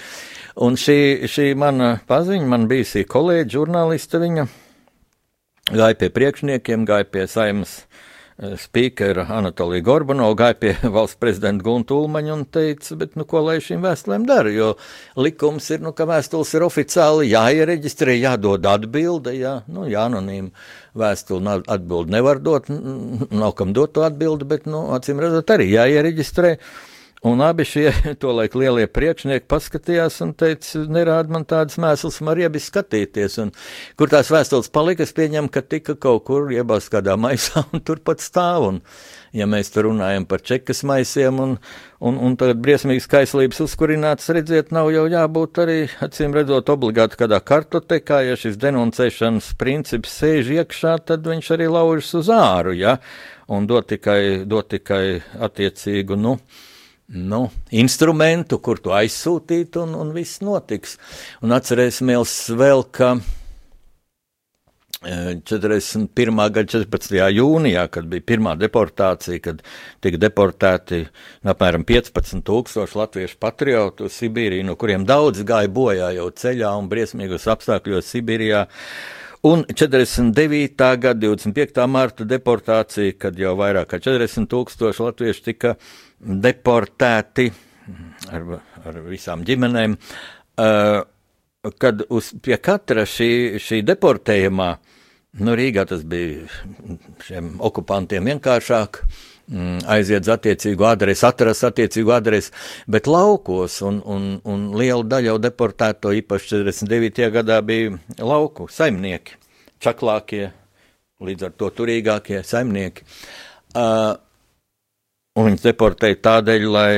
Un 0.62 0.78
šī, 0.78 1.00
šī 1.26 1.48
mana 1.58 1.96
paziņa, 2.14 2.46
man 2.54 2.70
bijusī 2.70 3.08
kolēģi, 3.10 3.56
žurnāliste, 3.58 4.22
viņa 4.22 4.46
gāja 5.74 5.98
pie 5.98 6.14
priekšniekiem, 6.14 6.86
gāja 6.86 7.10
pie 7.10 7.26
saimas 7.26 7.80
spīkera 8.38 9.26
Anatolija 9.38 9.84
Gorbanova 9.86 10.36
gāja 10.38 10.58
pie 10.60 10.74
valsts 10.96 11.20
prezidenta 11.22 11.64
Gunta 11.66 11.96
Ulmaņa 11.96 12.34
un 12.34 12.46
teica, 12.50 12.98
bet 13.00 13.18
nu 13.20 13.28
ko 13.30 13.44
lai 13.46 13.60
šīm 13.64 13.84
vēstulēm 13.86 14.26
dara, 14.30 14.52
jo 14.54 14.72
likums 15.20 15.70
ir, 15.74 15.84
nu, 15.86 15.94
ka 15.96 16.08
vēstules 16.10 16.54
ir 16.58 16.66
oficiāli 16.66 17.30
jāiereģistrē, 17.32 18.18
jādod 18.18 18.66
atbilde, 18.70 19.36
jā, 19.38 19.60
nu, 19.74 19.86
jāanonīma 19.90 20.50
vēstuli 20.98 21.60
atbildi 21.68 22.18
nevar 22.18 22.42
dot, 22.44 22.70
nav 22.70 23.54
kam 23.60 23.76
dot 23.78 23.94
to 23.98 24.08
atbildi, 24.08 24.50
bet, 24.50 24.66
nu, 24.70 24.88
acīm 24.98 25.22
redzot, 25.22 25.54
arī 25.54 25.70
jāiereģistrē. 25.74 26.58
Un 27.24 27.40
abi 27.42 27.64
šie 27.64 27.88
tolaik 28.22 28.56
lielie 28.60 28.84
priekšnieki 28.92 29.46
paskatījās 29.48 30.18
un 30.26 30.34
teica, 30.36 30.82
nerāda 30.92 31.32
man 31.32 31.46
tādas 31.48 31.78
mēslas, 31.80 32.18
man 32.20 32.36
riebi 32.36 32.60
skatīties. 32.60 33.38
Un, 33.40 33.54
kur 33.96 34.12
tās 34.12 34.28
vēstules 34.34 34.68
palika, 34.76 35.06
es 35.08 35.16
pieņemu, 35.16 35.48
ka 35.54 35.64
tika 35.64 35.96
kaut 35.96 36.26
kur 36.28 36.52
iebāzt 36.52 36.92
kādā 36.92 37.16
maisā 37.16 37.64
un 37.72 37.80
turpat 37.88 38.20
stāv. 38.20 38.66
Un, 38.68 38.82
ja 39.32 39.48
mēs 39.48 39.72
tur 39.72 39.88
runājam 39.88 40.26
par 40.28 40.44
čekas 40.44 40.84
maisiem 40.90 41.40
un, 41.40 41.54
un, 42.04 42.18
un 42.28 42.36
tagad 42.40 42.60
briesmīgas 42.66 43.08
kaislības 43.16 43.64
uzkurināts, 43.70 44.28
redziet, 44.36 44.76
nav 44.76 44.92
jau 44.92 45.06
jābūt 45.08 45.64
arī, 45.64 45.78
acīm 46.04 46.36
redzot, 46.36 46.74
obligāti 46.76 47.22
kādā 47.24 47.40
kartotekā, 47.40 48.20
ja 48.28 48.36
šis 48.40 48.60
denuncēšanas 48.66 49.54
princips 49.64 50.20
sēž 50.20 50.52
iekšā, 50.60 50.98
tad 51.08 51.32
viņš 51.32 51.54
arī 51.56 51.72
laužas 51.72 52.12
uz 52.20 52.36
āru, 52.36 52.76
ja, 52.76 52.98
un 53.48 53.72
dot 53.72 53.88
tikai, 53.96 54.44
dot 54.44 54.74
tikai 54.76 55.24
attiecīgu, 55.48 56.20
nu, 56.20 56.36
nu, 57.08 57.46
instrumentu, 57.76 58.60
kur 58.64 58.80
to 58.82 58.96
aizsūtīt, 58.96 59.78
un, 59.82 59.96
un 60.00 60.12
viss 60.16 60.42
notiks. 60.44 60.98
Un 61.44 61.56
atcerēsimies 61.56 62.36
vēl, 62.58 62.86
ka 62.96 63.16
41. 65.04 66.36
gada 66.54 66.64
14. 66.64 67.18
jūnijā, 67.36 67.88
kad 67.92 68.06
bija 68.08 68.24
pirmā 68.24 68.54
deportācija, 68.60 69.42
kad 69.44 69.60
tika 70.04 70.20
deportēti 70.22 71.02
apmēram 71.44 71.84
15,000 71.88 72.96
latviešu 72.96 73.36
patriotu 73.42 74.08
uz 74.08 74.16
Sibīriju, 74.22 74.64
no 74.70 74.78
kuriem 74.80 75.04
daudz 75.08 75.44
gāja 75.48 75.68
bojā 75.68 76.14
jau 76.16 76.30
ceļā 76.32 76.72
un 76.80 76.88
briesmīgos 76.92 77.50
apstākļos 77.52 78.14
Sibīrijā. 78.16 78.64
Un 79.44 79.66
49. 79.68 80.80
gada 81.04 81.20
25. 81.20 81.84
marta 81.92 82.24
deportācija, 82.24 83.18
kad 83.20 83.36
jau 83.36 83.58
vairāk 83.60 83.92
kā 83.92 84.00
40 84.00 84.48
tūkstoši 84.48 85.04
latviešu 85.04 85.44
tika 85.50 85.74
deportēti 85.76 86.13
ar, 88.32 88.60
ar 88.86 89.02
visām 89.08 89.44
ģimenēm, 89.48 89.98
uh, 90.62 91.02
kad 91.80 92.04
uz, 92.12 92.32
pie 92.44 92.58
katra 92.64 93.06
šī, 93.08 93.60
šī 93.64 93.84
deportējumā, 93.88 94.70
nu 95.44 95.56
Rīgā 95.58 95.86
tas 95.90 96.04
bija 96.08 96.48
šiem 97.26 97.54
okupantiem 97.64 98.28
vienkāršāk, 98.30 99.00
mm, 99.52 99.86
aiziet 99.96 100.28
uz 100.28 100.34
attiecīgu 100.36 100.88
adresi, 100.88 101.26
atrast 101.28 101.68
attiecīgu 101.70 102.14
adresi, 102.16 102.52
bet 102.88 103.08
laukos 103.10 103.80
un, 103.88 104.02
un, 104.06 104.28
un 104.50 104.68
liela 104.80 105.04
daļa 105.16 105.34
jau 105.34 105.40
deportēto, 105.48 106.14
īpaši 106.20 106.52
49. 106.60 107.32
gadā 107.40 107.62
bija 107.66 107.96
lauku 108.20 108.68
saimnieki, 108.72 109.40
čaklākie, 109.84 110.52
līdz 111.24 111.48
ar 111.48 111.58
to 111.58 111.72
turīgākie 111.72 112.44
saimnieki. 112.46 113.08
Uh, 113.74 114.14
un 115.34 115.48
viņus 115.48 115.64
deportēja 115.66 116.20
tādēļ, 116.28 116.64
lai 116.70 116.94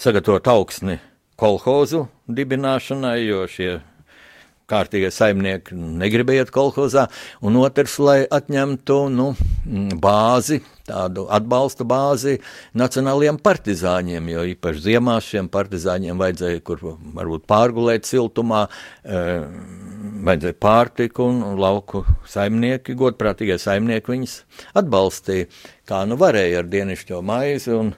sagatavotu 0.00 0.50
augsni 0.50 0.96
kolhozu 1.38 2.08
dibināšanai, 2.26 3.20
jo 3.22 3.44
šie 3.46 3.76
kārtīgie 4.72 5.12
saimnieki 5.12 5.76
negribēja 5.76 6.46
iet 6.46 6.52
kolhozā, 6.54 7.08
un 7.44 7.58
otrs, 7.60 7.98
lai 8.02 8.20
atņemtu 8.24 8.98
nu, 9.12 9.32
bāzi, 10.02 10.62
tādu 10.88 11.26
atbalsta 11.32 11.86
bāzi 11.88 12.38
nacionālajiem 12.78 13.38
partizāņiem, 13.42 14.30
jo 14.32 14.46
īpaši 14.54 14.84
ziemā 14.88 15.18
šiem 15.24 15.50
partizāņiem 15.52 16.18
vajadzēja 16.20 16.64
kur 16.66 16.82
varbūt 17.18 17.46
pārgulēt 17.50 18.08
siltumā, 18.08 18.64
e, 19.04 19.22
vajadzēja 20.26 20.58
pārtiku, 20.62 21.28
un 21.30 21.60
lauku 21.60 22.04
saimnieki, 22.28 22.98
godprātīgie 22.98 23.58
saimnieki 23.62 24.14
viņus 24.16 24.36
atbalstīja, 24.78 25.48
kā 25.88 26.04
nu 26.08 26.18
varēja 26.20 26.62
ar 26.62 26.70
dienišķo 26.72 27.22
maizi 27.26 27.74
un 27.76 27.94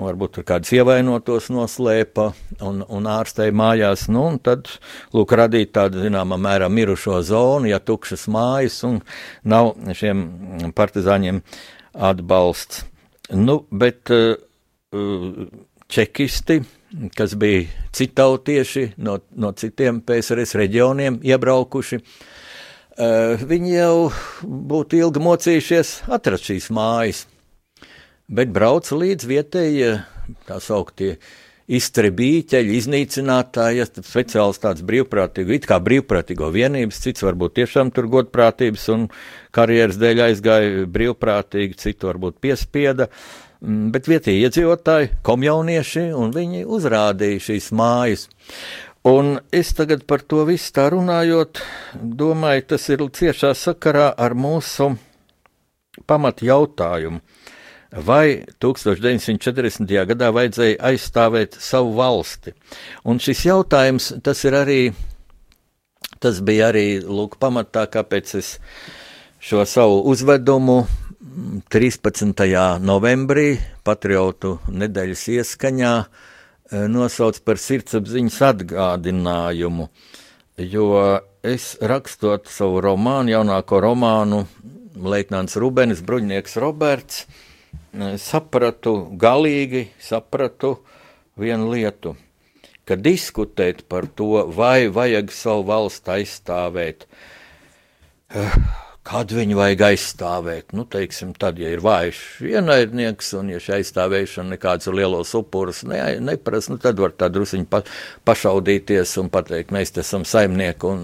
un 0.00 0.08
varbūt 0.08 0.38
tur 0.38 0.46
kādus 0.48 0.72
ievainotos 0.72 1.50
noslēpa 1.52 2.30
un, 2.64 2.80
un 2.88 3.08
ārstēja 3.10 3.54
mājās. 3.56 4.06
Nu, 4.12 4.24
un 4.32 4.38
tad, 4.42 4.70
lūk, 5.14 5.34
radīt 5.36 5.74
tādu, 5.76 6.00
zināmā 6.06 6.38
mērā, 6.40 6.70
mirušo 6.72 7.20
zonu, 7.26 7.68
ja 7.70 7.80
tukšas 7.84 8.26
mājas 8.32 8.80
un 8.88 9.00
nav 9.44 9.74
šiem 9.96 10.24
partizāņiem 10.76 11.42
atbalsts. 12.10 12.86
Nu, 13.36 13.60
bet 13.70 14.10
uh, 14.14 14.40
čekisti, 15.90 16.62
kas 17.14 17.36
bija 17.38 17.68
citautieši 17.94 18.92
no, 19.04 19.20
no 19.36 19.52
citiem 19.52 20.00
PSRS 20.06 20.56
reģioniem 20.58 21.20
iebraukuši, 21.28 22.00
uh, 22.00 23.44
viņi 23.52 23.76
jau 23.76 23.94
būtu 24.42 25.04
ilgi 25.04 25.22
mocījušies 25.28 25.92
atrast 26.16 26.50
šīs 26.50 26.72
mājas 26.74 27.26
bet 28.30 28.52
brauca 28.54 28.98
līdz 28.98 29.26
vietējie 29.30 29.92
tā 30.46 30.58
sauktie 30.62 31.16
iztrebīķeļi, 31.70 32.78
iznīcinātāji, 32.80 33.84
speciāls 34.02 34.58
tāds 34.62 34.82
brīvprātīgo, 34.86 35.54
it 35.54 35.68
kā 35.70 35.78
brīvprātīgo 35.82 36.48
vienības, 36.54 36.98
cits 37.04 37.22
varbūt 37.22 37.60
tiešām 37.60 37.92
tur 37.94 38.08
godprātības 38.10 38.88
un 38.94 39.06
karjeras 39.54 40.00
dēļ 40.00 40.24
aizgāja 40.26 40.88
brīvprātīgi, 40.90 41.78
citu 41.78 42.10
varbūt 42.10 42.40
piespieda. 42.42 43.06
Mm, 43.60 43.90
bet 43.94 44.08
vietējie 44.10 44.48
iedzīvotāji, 44.48 45.12
komjaunieši, 45.26 46.08
un 46.16 46.34
viņi 46.34 46.64
uzrādīja 46.64 47.44
šīs 47.50 47.70
mājas. 47.76 48.26
Un 49.06 49.36
es 49.54 49.70
tagad 49.76 50.02
par 50.10 50.24
to 50.28 50.42
visu 50.48 50.72
tā 50.76 50.88
runājot, 50.92 51.62
domāju, 51.94 52.66
tas 52.74 52.88
ir 52.90 53.04
ciešā 53.04 53.54
sakarā 53.56 54.10
ar 54.16 54.34
mūsu 54.36 54.90
pamat 56.10 56.42
jautājumu. 56.44 57.22
Vai 57.90 58.44
1940. 58.62 59.90
gadā 60.06 60.28
vajadzēja 60.30 60.76
aizstāvēt 60.92 61.56
savu 61.58 61.96
valsti? 61.98 62.52
Un 63.02 63.18
šis 63.18 63.42
jautājums, 63.48 64.12
tas 64.22 64.44
ir 64.46 64.54
arī, 64.54 64.80
tas 66.22 66.38
bija 66.38 66.68
arī, 66.70 67.00
lūk, 67.02 67.34
pamatā, 67.42 67.88
kāpēc 67.90 68.36
es 68.38 68.52
šo 69.42 69.64
savu 69.66 70.04
uzvedumu 70.12 70.84
13. 71.66 72.46
novembrī 72.78 73.58
patriotu 73.82 74.60
nedēļas 74.70 75.26
ieskaņā 75.34 75.92
eh, 75.98 76.86
nosauc 76.86 77.42
par 77.42 77.58
sirdsapziņas 77.58 78.40
atgādinājumu, 78.52 79.90
jo 80.62 80.88
es 81.42 81.72
rakstot 81.82 82.46
savu 82.46 82.86
romānu, 82.86 83.34
jaunāko 83.34 83.82
romānu, 83.82 84.44
Leitnants 84.94 85.58
Rubenis, 85.58 86.06
Bruņnieks 86.06 86.58
Roberts, 86.62 87.24
sapratu, 88.18 88.94
galīgi 89.18 89.88
sapratu 89.98 90.76
vienu 91.40 91.70
lietu, 91.72 92.14
ka 92.84 92.96
diskutēt 92.96 93.84
par 93.88 94.06
to, 94.06 94.46
vai 94.54 94.88
vajag 94.88 95.32
savu 95.34 95.66
valstu 95.70 96.14
aizstāvēt, 96.18 97.06
eh, 98.30 98.56
Kad 99.10 99.32
viņu 99.34 99.56
vajag 99.58 99.80
aizstāvēt? 99.88 100.68
Nu, 100.76 100.84
teiksim, 100.86 101.32
tad, 101.34 101.56
ja 101.58 101.72
ir 101.74 101.80
vājš 101.82 102.18
ienaidnieks, 102.46 103.32
un 103.40 103.48
ja 103.50 103.58
šī 103.58 103.80
aizstāvēšana 103.80 104.52
nekāds 104.54 104.86
lielos 104.94 105.32
upurus 105.34 105.80
ne, 105.88 105.98
neprasa, 106.22 106.70
nu, 106.70 106.78
tad 106.78 107.00
var 107.02 107.16
tā 107.18 107.26
drusiņi 107.34 107.66
pa, 107.72 107.80
pašaudīties 108.28 109.16
un 109.18 109.30
pateikt, 109.34 109.74
mēs 109.74 109.90
te 109.96 110.04
esam 110.04 110.22
saimnieki 110.22 110.86
un 110.86 111.02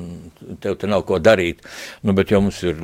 tev 0.62 0.76
te 0.78 0.86
nav 0.86 1.02
ko 1.08 1.18
darīt. 1.18 1.64
Nu, 2.06 2.14
bet 2.14 2.30
ja 2.30 2.38
mums 2.38 2.60
ir 2.62 2.78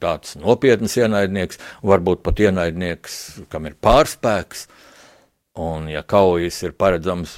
tāds 0.00 0.32
nopietns 0.40 0.96
ienaidnieks, 0.96 1.60
varbūt 1.84 2.24
pat 2.24 2.40
ienaidnieks, 2.46 3.20
kam 3.52 3.68
ir 3.68 3.76
pārspēks, 3.84 4.64
un 5.60 5.92
ja 5.92 6.00
kaujas 6.08 6.62
ir 6.64 6.72
paredzams 6.72 7.36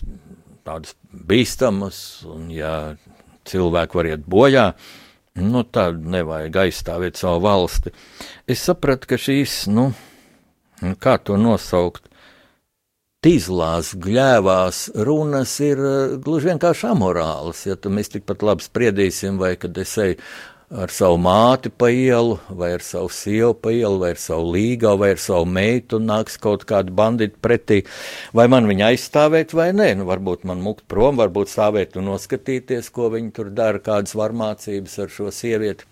tādas 0.62 0.94
bīstamas, 1.10 2.22
un 2.30 2.46
ja 2.54 2.72
cilvēki 3.50 3.98
var 3.98 4.12
iet 4.14 4.30
bojā, 4.30 4.70
Nu, 5.38 5.62
tad 5.62 6.02
nevajag 6.08 6.56
aizstāvēt 6.64 7.20
savu 7.20 7.42
valsti. 7.46 7.92
Es 8.48 8.64
sapratu, 8.66 9.10
ka 9.12 9.18
šīs, 9.20 9.66
nu, 9.72 9.90
kā 11.02 11.16
to 11.22 11.38
nosaukt, 11.40 12.08
tīzlās, 13.24 13.94
gļēvās 13.98 14.84
runas 15.06 15.56
ir 15.64 15.80
uh, 15.82 16.14
gluži 16.22 16.52
vienkārši 16.52 16.86
amorālas. 16.92 17.64
Ja 17.66 17.78
mēs 17.90 18.12
tikpat 18.14 18.44
labi 18.46 18.66
spriedīsim, 18.66 19.40
vai 19.42 19.56
kad 19.60 19.78
es 19.82 19.96
eju 19.98 20.18
ar 20.68 20.92
savu 20.92 21.16
māti 21.20 21.70
pa 21.72 21.88
ielu, 21.88 22.36
vai 22.52 22.74
ar 22.76 22.84
savu 22.84 23.08
sievu 23.12 23.54
pa 23.56 23.72
ielu, 23.72 23.98
vai 24.02 24.12
ar 24.12 24.20
savu 24.20 24.52
līgu, 24.52 24.92
vai 25.00 25.12
ar 25.14 25.22
savu 25.22 25.48
meitu, 25.48 25.96
un 25.96 26.08
nāks 26.10 26.36
kaut 26.40 26.66
kāda 26.68 26.92
bandita 26.92 27.40
pretī. 27.40 27.82
Vai 28.36 28.48
man 28.52 28.68
viņa 28.68 28.92
aizstāvēt, 28.92 29.54
vai 29.56 29.70
nē, 29.72 29.94
nu, 30.00 30.08
varbūt 30.08 30.44
man 30.48 30.60
mukt 30.64 30.84
prom, 30.90 31.16
varbūt 31.20 31.52
stāvēt 31.52 31.96
un 31.96 32.10
noskatīties, 32.12 32.92
ko 32.92 33.08
viņi 33.14 33.32
tur 33.38 33.52
dara, 33.54 33.80
kādas 33.80 34.16
varmācības 34.18 34.98
ar 35.04 35.14
šo 35.14 35.32
sievieti. 35.32 35.88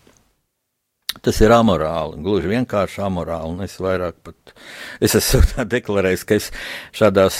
Tas 1.24 1.38
ir 1.40 1.52
amorāli, 1.54 2.18
gluži 2.20 2.50
vienkārši 2.50 3.00
amorāli. 3.06 3.64
Es 3.64 3.78
vairāk 3.80 4.18
pat, 4.26 4.52
es 5.00 5.16
esmu 5.16 5.40
deklarējis, 5.72 6.24
ka 6.28 6.36
es 6.36 6.50
šādās 6.96 7.38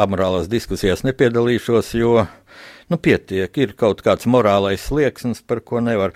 amorālās 0.00 0.48
diskusijās 0.48 1.04
nepiedalīšos, 1.04 1.92
jo, 2.00 2.22
nu, 2.88 2.98
pietiek, 3.00 3.52
ir 3.60 3.74
kaut 3.78 4.02
kāds 4.04 4.28
morālais 4.30 4.84
slieksnis, 4.88 5.42
par 5.44 5.62
ko 5.66 5.82
nevar. 5.84 6.14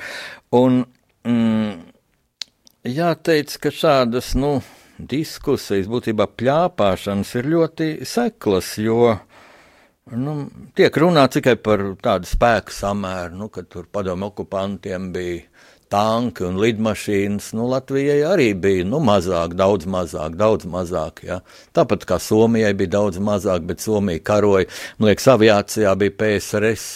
Un 0.56 0.85
mm, 1.28 1.74
jāteic, 2.88 3.56
ka 3.62 3.72
šādas 3.74 4.32
nu, 4.38 4.56
diskusijas, 4.98 5.90
būtībā 5.90 6.28
plāpāšanas 6.38 7.35
ir 7.40 7.50
ļoti 7.52 7.90
seklas, 8.08 8.74
jo 8.78 9.14
nu, 10.18 10.37
tiek 10.76 10.96
runāts 10.98 11.38
tikai 11.38 11.56
par 11.62 11.85
tādu 12.02 12.28
spēku 12.28 12.74
samēru, 12.74 13.38
nu, 13.44 13.48
kad 13.52 13.68
tur 13.72 13.88
padomu 13.90 14.30
okupantiem 14.30 15.11
bija 15.14 15.46
tanki 15.92 16.46
un 16.48 16.59
lidmašīnas. 16.62 17.52
Nu, 17.59 17.68
Latvijai 17.70 18.22
arī 18.26 18.50
bija 18.59 18.88
nu, 18.88 19.02
mazāk, 19.05 19.57
daudz 19.59 19.87
mazāk, 19.90 20.37
daudz 20.40 20.66
mazāk. 20.68 21.22
Ja. 21.28 21.42
Tāpat 21.76 22.09
kā 22.09 22.18
Somijai 22.22 22.72
bija 22.78 22.96
daudz 22.98 23.20
mazāk, 23.22 23.66
bet 23.68 23.85
Somija 23.85 24.24
karoja. 24.24 24.70
Man 24.98 25.12
liekas, 25.12 25.28
aviācijā 25.37 25.94
bija 26.00 26.16
PSRS 26.22 26.88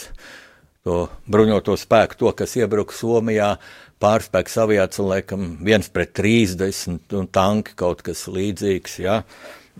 to 0.87 1.03
bruņoto 1.27 1.75
spēku, 1.79 2.17
to, 2.19 2.31
kas 2.37 2.55
iebruka 2.59 2.95
Somijā, 2.95 3.55
pārspēks 4.01 4.57
aviācija, 4.63 5.05
laikam, 5.11 5.47
viens 5.65 5.89
pret 5.91 6.13
30 6.15 7.15
un 7.17 7.27
tanki 7.33 7.75
kaut 7.79 8.03
kas 8.07 8.27
līdzīgs. 8.31 8.99
Ja? 9.03 9.21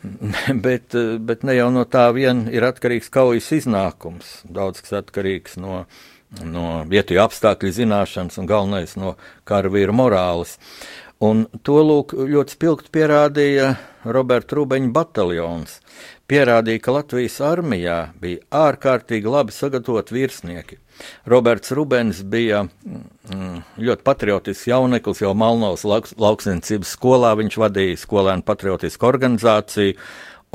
bet, 0.65 0.97
bet 1.23 1.45
ne 1.47 1.55
jau 1.57 1.69
no 1.73 1.85
tā 1.89 2.09
vien 2.15 2.45
ir 2.51 2.65
atkarīgs 2.67 3.11
kaujas 3.13 3.49
iznākums. 3.55 4.41
Daudz 4.43 4.83
kas 4.83 4.99
atkarīgs 5.03 5.57
no, 5.61 5.85
no 6.45 6.83
vietēju 6.89 7.23
apstākļu 7.23 7.73
zināšanas 7.81 8.37
un 8.41 8.49
galvenais 8.49 8.95
no 8.99 9.15
karavīru 9.47 9.95
morāles. 9.95 10.57
Un 11.23 11.47
to 11.65 11.79
lūk 11.81 12.13
ļoti 12.13 12.53
spilgti 12.53 12.91
pierādīja 12.93 13.71
Roberta 14.05 14.59
Rūbeņa 14.59 14.91
bataljons. 14.93 15.79
Pierādīja, 16.29 16.81
ka 16.83 16.93
Latvijas 16.93 17.39
armijā 17.41 17.97
bija 18.21 18.43
ārkārtīgi 18.67 19.31
labi 19.31 19.55
sagatavoti 19.55 20.13
virsnieki. 20.13 20.77
Roberts 21.25 21.71
Rubens 21.73 22.19
bija 22.21 22.65
mm, 22.67 23.63
ļoti 23.81 24.05
patriotisks 24.05 24.67
jauneklis, 24.69 25.23
jau 25.23 25.33
Malnovas 25.37 25.85
lauks, 25.87 26.13
lauksniecības 26.19 26.93
skolā 26.97 27.31
viņš 27.39 27.57
vadīja 27.63 28.01
skolēnu 28.01 28.45
patriotisku 28.45 29.09
organizāciju, 29.09 29.95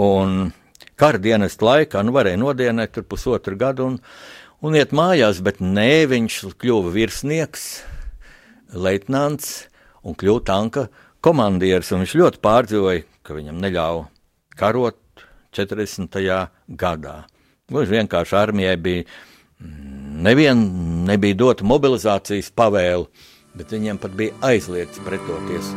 un 0.03 0.53
kara 1.01 1.19
dienesta 1.23 1.67
laikā 1.67 2.05
nu, 2.07 2.15
varēja 2.15 2.43
nodienēt 2.43 2.95
tur 2.95 3.09
pusotru 3.09 3.59
gadu 3.59 3.89
un, 3.91 3.99
un 4.63 4.79
iet 4.79 4.95
mājās, 4.97 5.43
bet 5.45 5.61
nē, 5.61 6.07
viņš 6.13 6.39
kļuva 6.63 6.93
virsnieks, 6.95 7.67
leitnants 8.73 9.67
un 10.07 10.17
kļuva 10.19 10.45
tanka 10.49 10.87
komandieris, 11.23 11.93
viņš 11.93 12.17
ļoti 12.19 12.43
pārdzīvoja, 12.43 13.05
ka 13.23 13.37
viņam 13.37 13.61
neļāva 13.63 14.07
karot 14.59 15.27
40. 15.53 16.17
gadā. 16.81 17.19
Gluži 17.69 17.99
vienkārši 17.99 18.39
armijai 18.39 18.79
bija 18.81 19.05
Nevien 20.23 20.59
nebija 21.07 21.37
dota 21.39 21.67
mobilizācijas 21.67 22.51
pavēle, 22.55 23.07
bet 23.59 23.73
viņiem 23.75 23.99
pat 24.03 24.15
bija 24.19 24.35
aizliegts 24.47 25.03
pretoties 25.07 25.71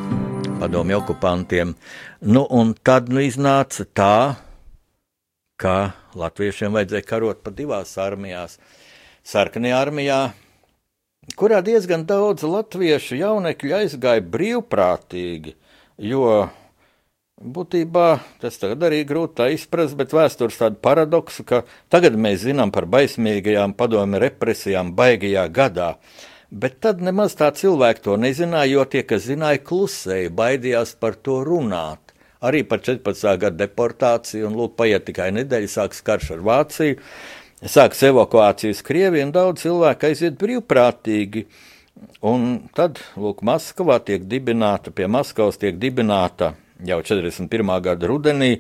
padomju 0.60 1.00
okupantiem. 1.00 1.74
Nu, 2.22 2.46
un 2.50 2.74
tad 2.86 3.10
nu, 3.14 3.22
iznāca 3.26 3.86
tā, 3.98 4.18
ka 5.62 5.76
latviešiem 6.20 6.76
vajadzēja 6.76 7.08
karot 7.08 7.44
pa 7.46 7.54
divās 7.56 7.96
armijās. 8.02 8.60
Sarkanajā 9.26 9.80
armijā, 9.82 10.20
kurā 11.40 11.62
diezgan 11.66 12.06
daudz 12.10 12.46
latviešu 12.46 13.18
jaunekļu 13.22 13.80
aizgāja 13.80 14.24
brīvprātīgi, 14.36 15.56
jo 16.12 16.46
Būtībā 17.36 18.22
tas 18.40 18.56
tagad 18.56 18.86
arī 18.88 19.02
grūti 19.04 19.50
izprast, 19.52 19.98
bet 20.00 20.14
vēstures 20.16 20.56
tādu 20.56 20.78
paradoksu, 20.80 21.44
ka 21.44 21.66
tagad 21.92 22.16
mēs 22.16 22.46
zinām 22.46 22.72
par 22.72 22.88
baismīgajām 22.88 23.74
padomju 23.76 24.22
represijām 24.24 24.94
baigajā 24.96 25.44
gadā. 25.52 25.90
Bet 26.48 26.80
tad 26.80 27.04
nemaz 27.04 27.36
tā 27.36 27.50
cilvēki 27.52 28.06
to 28.06 28.16
nezināja, 28.16 28.72
jo 28.72 28.86
tie, 28.88 29.04
kas 29.04 29.28
zināja, 29.28 29.60
klusēja, 29.68 30.32
baidījās 30.32 30.96
par 30.96 31.20
to 31.20 31.42
runāt. 31.44 32.05
Arī 32.44 32.64
par 32.68 32.82
14. 32.84 33.38
gadu 33.40 33.60
deportāciju, 33.62 34.50
un 34.50 34.58
lūk, 34.60 34.76
paiet 34.80 35.06
tikai 35.08 35.30
nedēļa, 35.36 35.72
sāks 35.72 36.04
karš 36.06 36.34
ar 36.36 36.44
Vāciju, 36.46 36.98
sāks 37.64 38.04
evakuācijas 38.10 38.84
Krieviju, 38.86 39.30
un 39.30 39.32
daudz 39.36 39.64
cilvēku 39.64 40.10
aiziet 40.10 40.36
brīvprātīgi. 40.42 41.46
Un 42.28 42.50
tad, 42.76 43.00
lūk, 43.16 43.46
Maskavā 43.48 44.02
tiek 44.04 44.28
dibināta, 44.28 44.92
pie 44.92 45.08
Maskavas 45.08 45.62
tiek 45.62 45.80
dibināta 45.80 46.54
jau 46.84 47.00
41. 47.02 47.72
gada 47.82 48.10
rudenī. 48.10 48.58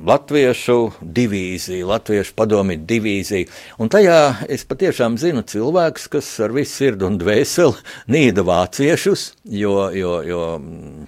Latviešu 0.00 0.94
divīzija, 1.04 1.84
Latviešu 1.84 2.32
padomi 2.32 2.78
divīzija. 2.88 3.50
Un 3.76 3.90
tajā 3.92 4.46
es 4.48 4.64
patiešām 4.64 5.18
zinu 5.20 5.42
cilvēkus, 5.44 6.06
kas 6.14 6.30
ar 6.40 6.54
visu 6.56 6.72
sirdi 6.78 7.04
un 7.04 7.18
dvēseli 7.20 7.76
nīda 8.14 8.44
vāciešus, 8.48 9.26
jo, 9.44 9.74
jo, 9.92 10.14
jo 10.24 10.40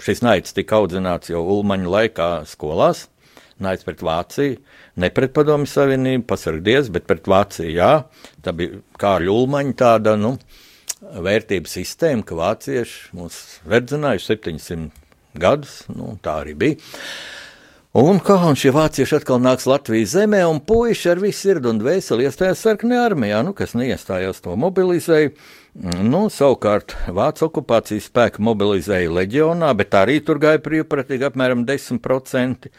šis 0.05 0.21
naids 0.27 0.53
tika 0.53 0.83
audzināts 0.83 1.33
jau 1.33 1.41
Ulmaņa 1.57 1.95
laikā 1.97 2.29
skolās, 2.53 3.07
naids 3.63 3.89
pret 3.89 4.05
Vāciju, 4.05 4.61
ne 5.01 5.13
pret 5.17 5.33
Padomju 5.33 5.73
Savienību, 5.73 6.29
pasargdies, 6.29 6.93
bet 6.93 7.09
pret 7.09 7.33
Vāciju, 7.33 7.73
jā. 7.73 7.93
Tā 8.45 8.53
bija 8.59 8.85
kā 9.01 9.17
ļulmaņa 9.25 9.79
tāda, 9.81 10.19
nu, 10.21 10.37
vērtību 11.01 11.73
sistēma, 11.73 12.29
ka 12.29 12.37
vācieši 12.37 13.15
mūs 13.17 13.45
verdzinājuši 13.65 14.35
700 14.35 15.41
gadus, 15.41 15.87
nu, 15.89 16.19
tā 16.21 16.43
arī 16.45 16.59
bija. 16.67 16.93
Un 17.93 18.23
kā 18.25 18.39
un 18.49 18.55
šie 18.57 18.71
vācieši 18.73 19.19
atkal 19.19 19.37
nāks 19.45 19.67
Latvijas 19.69 20.15
zemē, 20.15 20.39
un 20.49 20.63
puiši 20.65 21.11
ar 21.13 21.19
visu 21.21 21.43
sirdi 21.43 21.69
un 21.69 21.77
dvēseli 21.77 22.25
iestājās 22.25 22.63
sarkanajā 22.65 23.03
armijā, 23.11 23.43
nu, 23.45 23.53
kas 23.53 23.75
neiestājās 23.77 24.41
to 24.41 24.55
mobilizēja. 24.57 25.35
Nu, 26.01 26.23
savukārt 26.33 26.95
Vācijas 27.13 27.45
okupācijas 27.51 28.09
spēki 28.09 28.41
mobilizēja 28.49 29.13
leģionā, 29.13 29.75
bet 29.77 29.93
arī 30.01 30.23
tur 30.25 30.41
gāja 30.41 30.63
brīvprātīgi 30.65 31.29
apmēram 31.29 31.67
10%. 31.69 32.73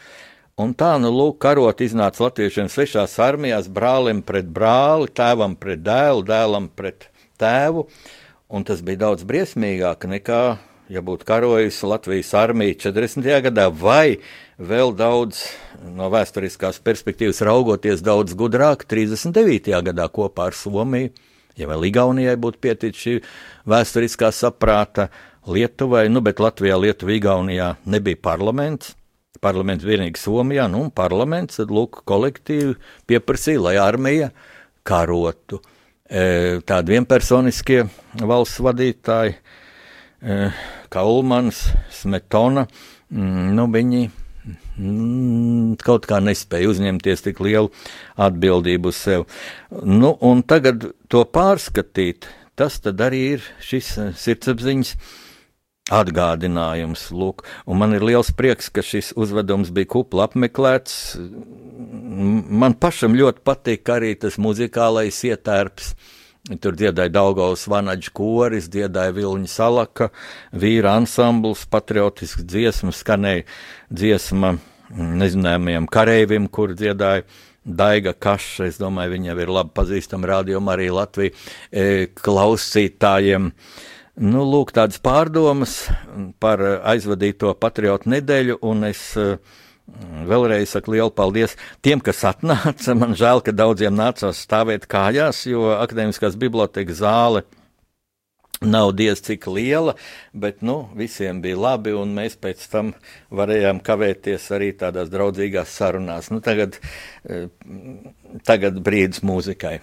Un 0.58 0.74
tā, 0.74 0.90
nu, 0.98 1.14
lūk, 1.14 1.38
karot 1.46 1.86
iznāca 1.86 2.26
latviešiem 2.26 2.66
svešās 2.74 3.14
armijās, 3.22 3.70
brālim 3.70 4.26
pret 4.26 4.50
brāli, 4.50 5.14
tēvam 5.14 5.54
pret 5.54 5.86
dēlu, 5.86 6.26
dēlam 6.26 6.66
pret 6.74 7.06
tēvu, 7.38 7.86
un 8.50 8.66
tas 8.66 8.82
bija 8.82 9.06
daudz 9.06 9.22
briesmīgāk 9.30 10.10
nekā, 10.10 10.44
ja 10.92 11.02
būtu 11.04 11.26
karojusi 11.28 11.88
Latvijas 11.88 12.32
armija 12.36 12.76
40. 12.86 13.28
gadā, 13.48 13.68
vai 13.70 14.18
vēl 14.58 14.94
daudz 14.96 15.44
no 15.96 16.10
vēsturiskās 16.12 16.80
perspektīvas 16.84 17.42
raugoties 17.46 18.02
daudz 18.04 18.36
gudrāk 18.38 18.84
39. 18.90 19.72
gadā 19.88 20.08
kopā 20.12 20.50
ar 20.50 20.58
Somiju. 20.58 21.12
Ja 21.54 21.68
vēl 21.70 21.86
Igaunijai 21.86 22.34
būtu 22.40 22.58
pieticis 22.66 23.00
šī 23.00 23.14
vēsturiskā 23.70 24.32
saprāta, 24.34 25.08
Lietuvai, 25.44 26.06
nu, 26.08 26.22
bet 26.24 26.40
Latvijā, 26.40 26.78
Lietuvā, 26.80 27.18
Igaunijā 27.18 27.74
nebija 27.84 28.16
parlaments. 28.24 28.94
Parlaments 29.44 29.84
vienīgi 29.84 30.16
Somijā, 30.16 30.64
nu, 30.72 30.86
un 30.86 30.90
parlaments, 30.94 31.58
tad, 31.60 31.72
lūk, 31.74 32.00
kolektīvi 32.08 32.78
pieprasīja, 33.10 33.60
lai 33.66 33.74
armija 33.76 34.30
karotu. 34.88 35.60
E, 36.08 36.62
tādi 36.64 36.96
vienpersoniskie 36.96 37.82
valsts 38.24 38.62
vadītāji, 38.64 39.36
e, 40.24 40.38
kā 40.92 41.04
Ulmans, 41.06 41.66
Smetona, 41.92 42.66
mm, 43.12 43.50
nu, 43.56 43.66
viņi 43.74 44.00
mm, 44.08 45.74
kaut 45.84 46.08
kā 46.10 46.20
nespēja 46.24 46.70
uzņemties 46.72 47.26
tik 47.26 47.42
lielu 47.44 47.70
atbildību 48.16 48.92
uz 48.92 49.02
sevi. 49.04 49.28
Nu, 49.84 50.14
un 50.24 50.42
tagad 50.42 50.88
to 51.12 51.26
pārskatīt, 51.28 52.28
tas 52.56 52.80
arī 52.94 53.22
ir 53.36 53.46
šis 53.60 53.92
e, 53.98 54.08
sirdsapziņas 54.24 54.96
atgādinājums. 55.94 57.10
Lūk, 57.12 57.44
un 57.68 57.82
man 57.82 57.92
ir 57.92 58.06
liels 58.08 58.32
prieks, 58.32 58.72
ka 58.72 58.82
šis 58.82 59.12
uzvedums 59.20 59.70
bija 59.74 59.92
kupla 59.98 60.30
apmeklēts 60.30 61.02
man 62.64 62.74
pašam 62.80 63.14
ļoti 63.18 63.42
patīk 63.46 63.90
arī 63.92 64.14
tas 64.18 64.38
muzikālais 64.40 65.18
ietērps. 65.28 65.94
Tur 66.44 66.74
dziedāja 66.76 67.08
Daugaus 67.08 67.62
Vanaģa 67.72 68.10
koris, 68.12 68.66
dziedāja 68.68 69.14
Vilņa 69.16 69.48
Salaka, 69.48 70.10
vīra 70.52 70.90
ansambls, 70.98 71.62
patriotisks 71.72 72.44
dziesmas, 72.44 72.98
skanēja 73.00 73.46
dziesma 73.88 74.50
nezināmajam 74.92 75.88
kareivim, 75.88 76.50
kur 76.52 76.74
dziedāja 76.76 77.24
Daiga 77.64 78.12
Kaša, 78.12 78.68
es 78.68 78.76
domāju, 78.76 79.14
viņa 79.14 79.38
ir 79.40 79.54
labi 79.56 79.72
pazīstama 79.80 80.34
rādījuma 80.34 80.74
arī 80.74 80.90
Latviju 80.92 81.32
e, 81.32 81.88
klausītājiem. 82.20 83.48
Nu, 84.28 84.44
lūk, 84.44 84.76
tādas 84.76 85.00
pārdomas 85.00 85.78
par 86.44 86.60
aizvadīto 86.92 87.56
patriotu 87.56 88.12
nedēļu, 88.12 88.60
un 88.68 88.84
es 88.92 89.06
uh, 89.16 89.40
Vēlreiz 90.24 90.72
saku 90.72 90.94
lielu 90.94 91.12
paldies 91.12 91.58
tiem, 91.84 92.00
kas 92.00 92.22
atnāca. 92.24 92.94
Man 92.96 93.12
žēl, 93.18 93.42
ka 93.44 93.52
daudziem 93.52 93.94
nācās 93.96 94.40
stāvēt 94.46 94.88
kājās, 94.90 95.44
jo 95.50 95.74
akadēmiskās 95.76 96.38
bibliotekas 96.40 97.02
zāle 97.02 97.44
nav 98.64 98.94
diez 98.96 99.20
cik 99.20 99.46
liela, 99.50 99.94
bet 100.32 100.62
nu, 100.62 100.88
visiem 100.96 101.42
bija 101.44 101.58
labi, 101.60 101.92
un 101.92 102.14
mēs 102.16 102.38
pēc 102.40 102.64
tam 102.72 102.92
varējām 103.34 103.82
kavēties 103.84 104.50
arī 104.56 104.72
tādās 104.80 105.10
draudzīgās 105.12 105.74
sarunās. 105.74 106.30
Nu, 106.32 106.40
tagad, 106.44 106.78
eh, 107.28 107.48
tagad 108.48 108.80
brīdis 108.80 109.20
mūzikai. 109.26 109.80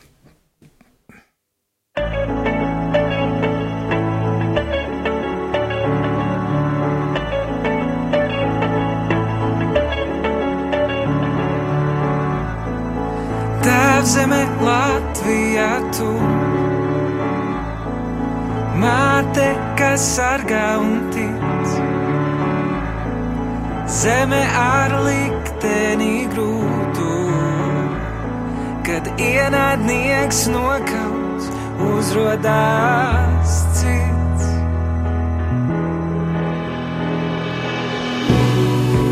Zeme 14.04 14.40
Latvijā 14.66 15.70
tu. 15.94 16.10
Māte, 18.82 19.46
kas 19.78 20.06
sargā 20.16 20.66
un 20.82 20.96
tic, 21.14 21.68
zeme 24.02 24.42
ar 24.58 24.96
likteni 25.06 26.26
grūtu, 26.34 27.18
kad 28.88 29.12
ienaidnieks 29.22 30.48
nokauts, 30.56 31.52
uzrodās 31.92 33.60
cits. 33.78 34.50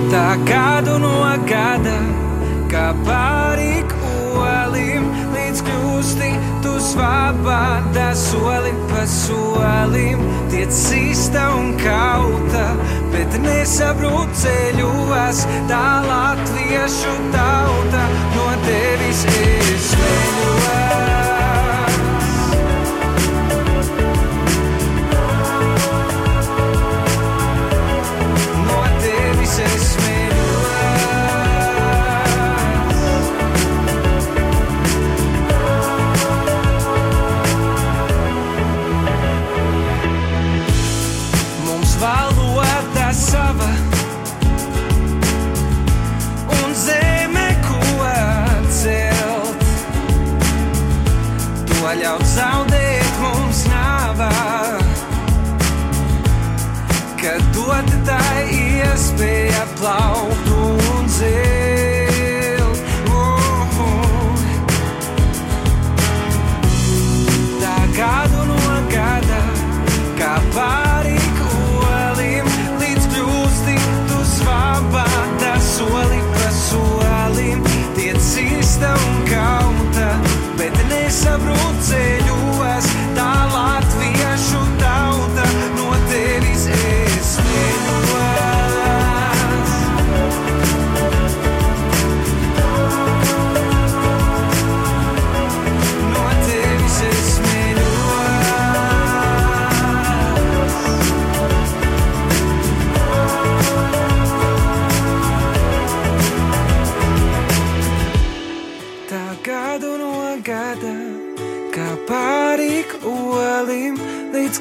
Tā 0.10 0.28
kādu 0.50 0.98
no 1.06 1.14
gada, 1.46 2.00
kā 2.74 2.90
pārīk 3.06 4.00
solim, 4.30 5.08
līdz 5.34 5.62
kļūsti 5.66 6.30
tu 6.64 6.76
svabāda 6.84 8.10
soli 8.18 8.74
pa 8.90 9.06
solim. 9.10 10.22
Tiec 10.52 10.74
sista 10.74 11.48
un 11.58 11.74
kauta, 11.82 12.68
bet 13.14 13.40
nesabrūt 13.46 14.36
ceļos, 14.44 15.46
tā 15.72 15.88
latviešu 16.10 17.18
tauta 17.34 18.06
no 18.36 18.52
tevis 18.68 19.26
es 19.34 19.69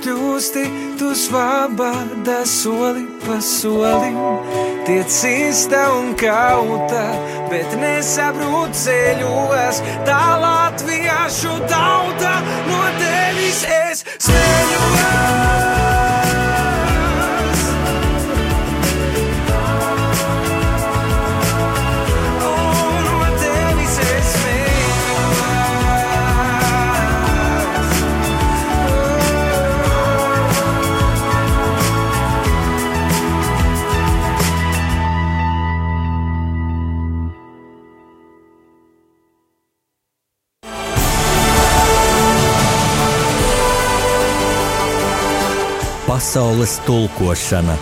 kļūsti, 0.02 0.62
tu 0.98 1.10
svabāda 1.16 2.40
soli 2.48 3.04
pa 3.24 3.38
solim, 3.44 4.16
tiek 4.86 5.08
cista 5.12 5.82
un 5.96 6.14
kauta, 6.18 7.04
bet 7.50 7.76
nesabrūt 7.80 8.72
ceļos. 8.84 9.82
Tā 10.08 10.24
latviešu 10.44 11.58
tauta 11.68 12.38
no 12.70 12.82
tevis 13.02 13.62
es 13.82 14.04
smējos. 14.16 15.47
Pasaules 46.28 46.76
tulkošana 46.84 47.72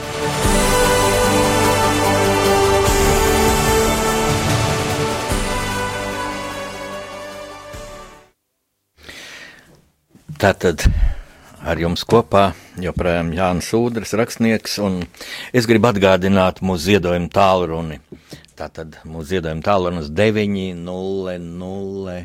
Tātad 10.38 10.86
ar 11.58 11.82
jums 11.82 12.06
kopā 12.06 12.54
joprojām 12.78 13.34
Jānis 13.34 13.74
Udrs, 13.74 14.14
rakstnieks, 14.14 14.78
un 14.78 15.02
es 15.50 15.66
gribu 15.66 15.90
atgādināt 15.90 16.62
mūsu 16.62 16.92
ziedojumu 16.92 17.26
tālruni. 17.34 17.98
Tātad 18.54 19.02
mūsu 19.02 19.34
ziedojuma 19.34 19.66
tālrunis 19.66 20.14
900 20.14 22.22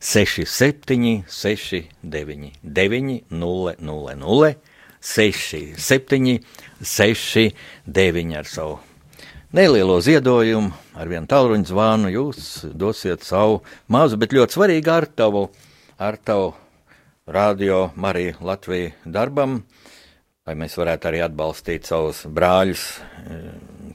67 0.00 1.24
69 1.28 2.52
900 2.62 4.54
67 5.00 6.38
69 6.82 8.36
ar 8.36 8.46
savu 8.50 8.78
nelielo 9.56 10.00
ziedojumu, 10.00 10.72
ar 10.94 11.08
vienu 11.08 11.28
tālruņa 11.30 11.70
zvanu. 11.70 12.10
Jūs 12.12 12.66
dosiet 12.76 13.24
savu 13.24 13.62
mazu, 13.88 14.18
bet 14.20 14.34
ļoti 14.36 14.58
svarīgu 14.58 14.92
ar 14.92 15.06
tavu, 15.08 15.46
ar 15.98 16.18
tavu 16.20 16.52
radio 17.26 17.90
Mariju 17.96 18.36
Latviju 18.44 18.92
darbam, 19.04 19.62
lai 20.46 20.54
mēs 20.58 20.76
varētu 20.78 21.10
arī 21.10 21.22
atbalstīt 21.24 21.88
savus 21.88 22.24
brāļus 22.28 22.84
eh, 23.00 23.46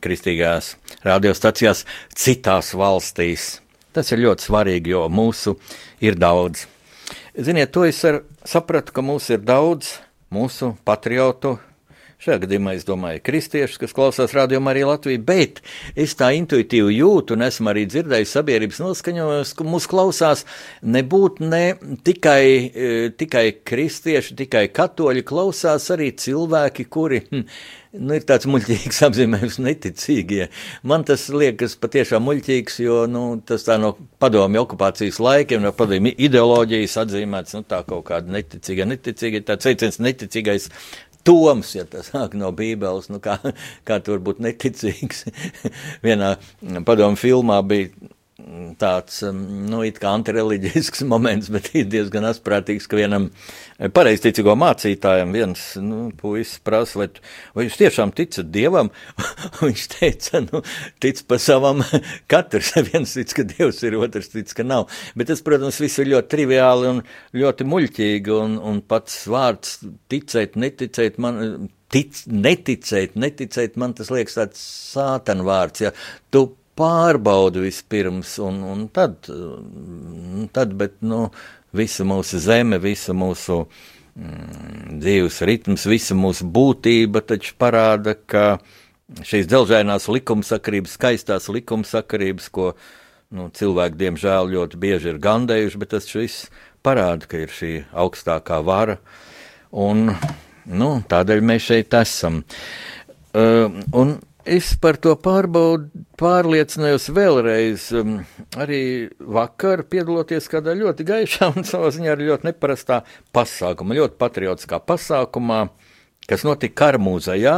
kristīgās 0.04 0.76
radiostacijās 1.06 1.86
citās 2.18 2.74
valstīs. 2.76 3.61
Tas 3.92 4.12
ir 4.14 4.24
ļoti 4.24 4.48
svarīgi, 4.48 4.94
jo 4.94 5.08
mūsu 5.12 5.58
ir 6.04 6.16
daudz. 6.20 6.66
Ziniet, 7.36 7.74
to 7.76 7.84
es 7.88 8.00
sapratu, 8.48 8.94
ka 8.96 9.04
mūsu 9.04 9.36
ir 9.36 9.44
daudz, 9.44 9.98
mūsu 10.32 10.74
patriotu. 10.88 11.58
Šajā 12.22 12.44
gadījumā 12.44 12.76
es 12.78 12.84
domāju, 12.86 13.18
kristiešus, 13.26 13.80
kas 13.82 13.96
klausās 13.98 14.36
rādījumā 14.38 14.76
arī 14.76 14.84
Latviju, 14.86 15.24
bet 15.26 15.64
es 15.98 16.14
tā 16.20 16.28
intuitīvi 16.38 17.00
jūtu 17.00 17.34
un 17.34 17.48
esmu 17.48 17.72
arī 17.72 17.88
dzirdējis 17.90 18.36
sabiedrības 18.38 18.82
noskaņojums, 18.84 19.56
ka 19.58 19.66
mūs 19.66 19.90
klausās 19.90 20.46
nebūt 20.86 21.42
ne 21.42 21.64
tikai, 22.06 22.46
eh, 22.70 23.10
tikai 23.18 23.46
kristieši, 23.66 24.38
tikai 24.44 24.68
katoļi, 24.70 25.26
klausās 25.26 25.90
arī 25.98 26.12
cilvēki, 26.14 26.86
kuri 26.94 27.24
hm, 27.26 27.44
nu, 27.98 28.14
ir 28.16 28.30
tāds 28.30 28.46
muļķīgs 28.54 29.02
apzīmējums, 29.10 29.58
neticīgie. 29.66 30.52
Man 30.86 31.10
tas 31.10 31.26
liekas 31.34 31.74
patiešām 31.82 32.30
muļķīgs, 32.30 32.82
jo 32.86 33.04
nu, 33.10 33.26
tas 33.42 33.66
tā 33.66 33.82
no 33.82 33.96
padomju 34.22 34.62
okupācijas 34.68 35.18
laikiem, 35.24 35.66
no 35.66 35.74
padomju 35.74 36.14
ideoloģijas 36.30 37.02
atzīmēts, 37.08 37.58
nu, 37.58 37.66
tā 37.66 37.82
kaut 37.88 38.06
kāda 38.14 38.38
neticīga, 38.38 38.88
neticīga, 38.94 39.48
tāds 39.50 39.74
veiciens 39.74 40.04
neticīgais. 40.06 40.70
Toms, 41.28 41.76
ja 41.76 41.86
tas 41.90 42.12
nāk 42.16 42.34
no 42.40 42.50
Bībeles, 42.56 43.10
nu 43.14 43.22
kā, 43.24 43.38
kā 43.88 44.00
tur 44.04 44.22
būt 44.24 44.42
neticīgs. 44.44 45.26
Vienā 46.06 46.36
padomu 46.88 47.20
filmā 47.20 47.60
bija 47.68 47.92
tāds, 48.82 49.22
nu, 49.32 49.82
antireliģisks 49.86 51.04
moments, 51.12 51.50
bet 51.54 51.72
ir 51.78 51.88
diezgan 51.92 52.28
asprātīgs, 52.30 52.88
ka 52.90 53.00
vienam 53.00 53.30
pareizticīgo 53.96 54.56
mācītājam 54.60 55.34
viens, 55.36 55.64
nu, 55.82 56.10
puisis 56.18 56.62
prasa, 56.66 57.02
vai, 57.02 57.08
vai 57.58 57.66
jūs 57.68 57.80
tiešām 57.82 58.14
ticat 58.18 58.52
Dievam? 58.54 58.92
Viņš 59.64 59.88
teica, 59.96 60.44
nu, 60.48 60.64
tic 61.04 61.24
pa 61.30 61.40
savam, 61.42 61.84
katrs 62.32 62.74
viens 62.92 63.18
tic, 63.18 63.34
ka 63.38 63.48
Dievs 63.48 63.82
ir, 63.88 64.00
otrs 64.02 64.32
tic, 64.34 64.54
ka 64.58 64.66
nav. 64.68 64.88
Bet 65.18 65.32
tas, 65.32 65.44
protams, 65.46 65.82
viss 65.82 66.02
ir 66.02 66.12
ļoti 66.14 66.34
triviāli 66.36 66.96
un 66.96 67.04
ļoti 67.38 67.68
muļķīgi, 67.68 68.34
un, 68.38 68.58
un 68.72 68.82
pats 68.86 69.24
vārds 69.32 69.80
ticēt, 70.12 70.58
neticēt, 70.62 71.22
man, 71.22 71.70
tic, 71.92 72.16
neticēt, 72.28 73.18
neticēt, 73.20 73.78
man 73.82 73.96
tas 73.98 74.12
liekas 74.14 74.40
tāds 74.40 74.66
sātana 74.94 75.46
vārds, 75.48 75.86
ja 75.86 75.96
tu 76.34 76.48
pārbaudi 76.80 77.66
vispirms, 77.66 78.38
un, 78.44 78.62
un 78.74 78.86
tad, 78.94 79.28
mm, 79.30 80.52
tad, 80.56 80.76
bet, 80.78 81.00
nu, 81.06 81.28
visa 81.76 82.06
mūsu 82.08 82.40
zeme, 82.42 82.80
visa 82.84 83.16
mūsu 83.16 83.64
mm, 83.66 85.00
dzīves 85.02 85.42
ritms, 85.48 85.88
visa 85.90 86.18
mūsu 86.18 86.48
būtība 86.52 87.24
taču 87.28 87.56
parāda, 87.60 88.16
ka 88.16 88.58
šīs 89.28 89.50
dzelžainās 89.52 90.08
likumsakarības, 90.12 90.96
skaistās 90.98 91.50
likumsakarības, 91.52 92.50
ko 92.54 92.72
nu, 93.36 93.50
cilvēki 93.56 94.00
diemžēl 94.00 94.52
ļoti 94.56 94.80
bieži 94.80 95.14
ir 95.14 95.22
gandējuši, 95.24 95.82
bet 95.82 95.94
tas 95.96 96.08
viss 96.16 96.48
parāda, 96.84 97.28
ka 97.30 97.44
ir 97.44 97.52
šī 97.54 97.74
augstākā 97.92 98.62
vara, 98.66 98.98
un 99.72 100.12
nu, 100.66 100.90
tādēļ 101.12 101.44
mēs 101.52 101.70
šeit 101.72 101.96
esam. 102.02 102.42
Uh, 103.32 103.80
un 103.96 104.18
es 104.46 104.72
par 104.82 104.98
to 105.02 105.14
pārbaudu, 105.20 105.90
pārliecinājos 106.20 107.10
vēlreiz. 107.16 107.88
Um, 107.98 108.20
arī 108.60 109.10
vakar 109.20 109.86
piedaloties 109.90 110.50
kādā 110.52 110.74
ļoti 110.78 111.06
gaišā 111.08 111.52
un 111.56 111.66
savā 111.68 111.92
ziņā 111.94 112.12
arī 112.14 112.30
ļoti 112.30 112.50
neparastā 112.50 113.02
pasākumā, 113.36 113.98
ļoti 114.00 114.20
patriotiskā 114.22 114.82
pasākumā, 114.86 115.62
kas 116.30 116.46
notika 116.48 116.78
Karmūzajā, 116.86 117.56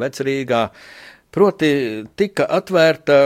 Vecrīgā. 0.00 0.62
Proti, 1.32 1.72
tika 2.16 2.48
atvērta 2.58 3.18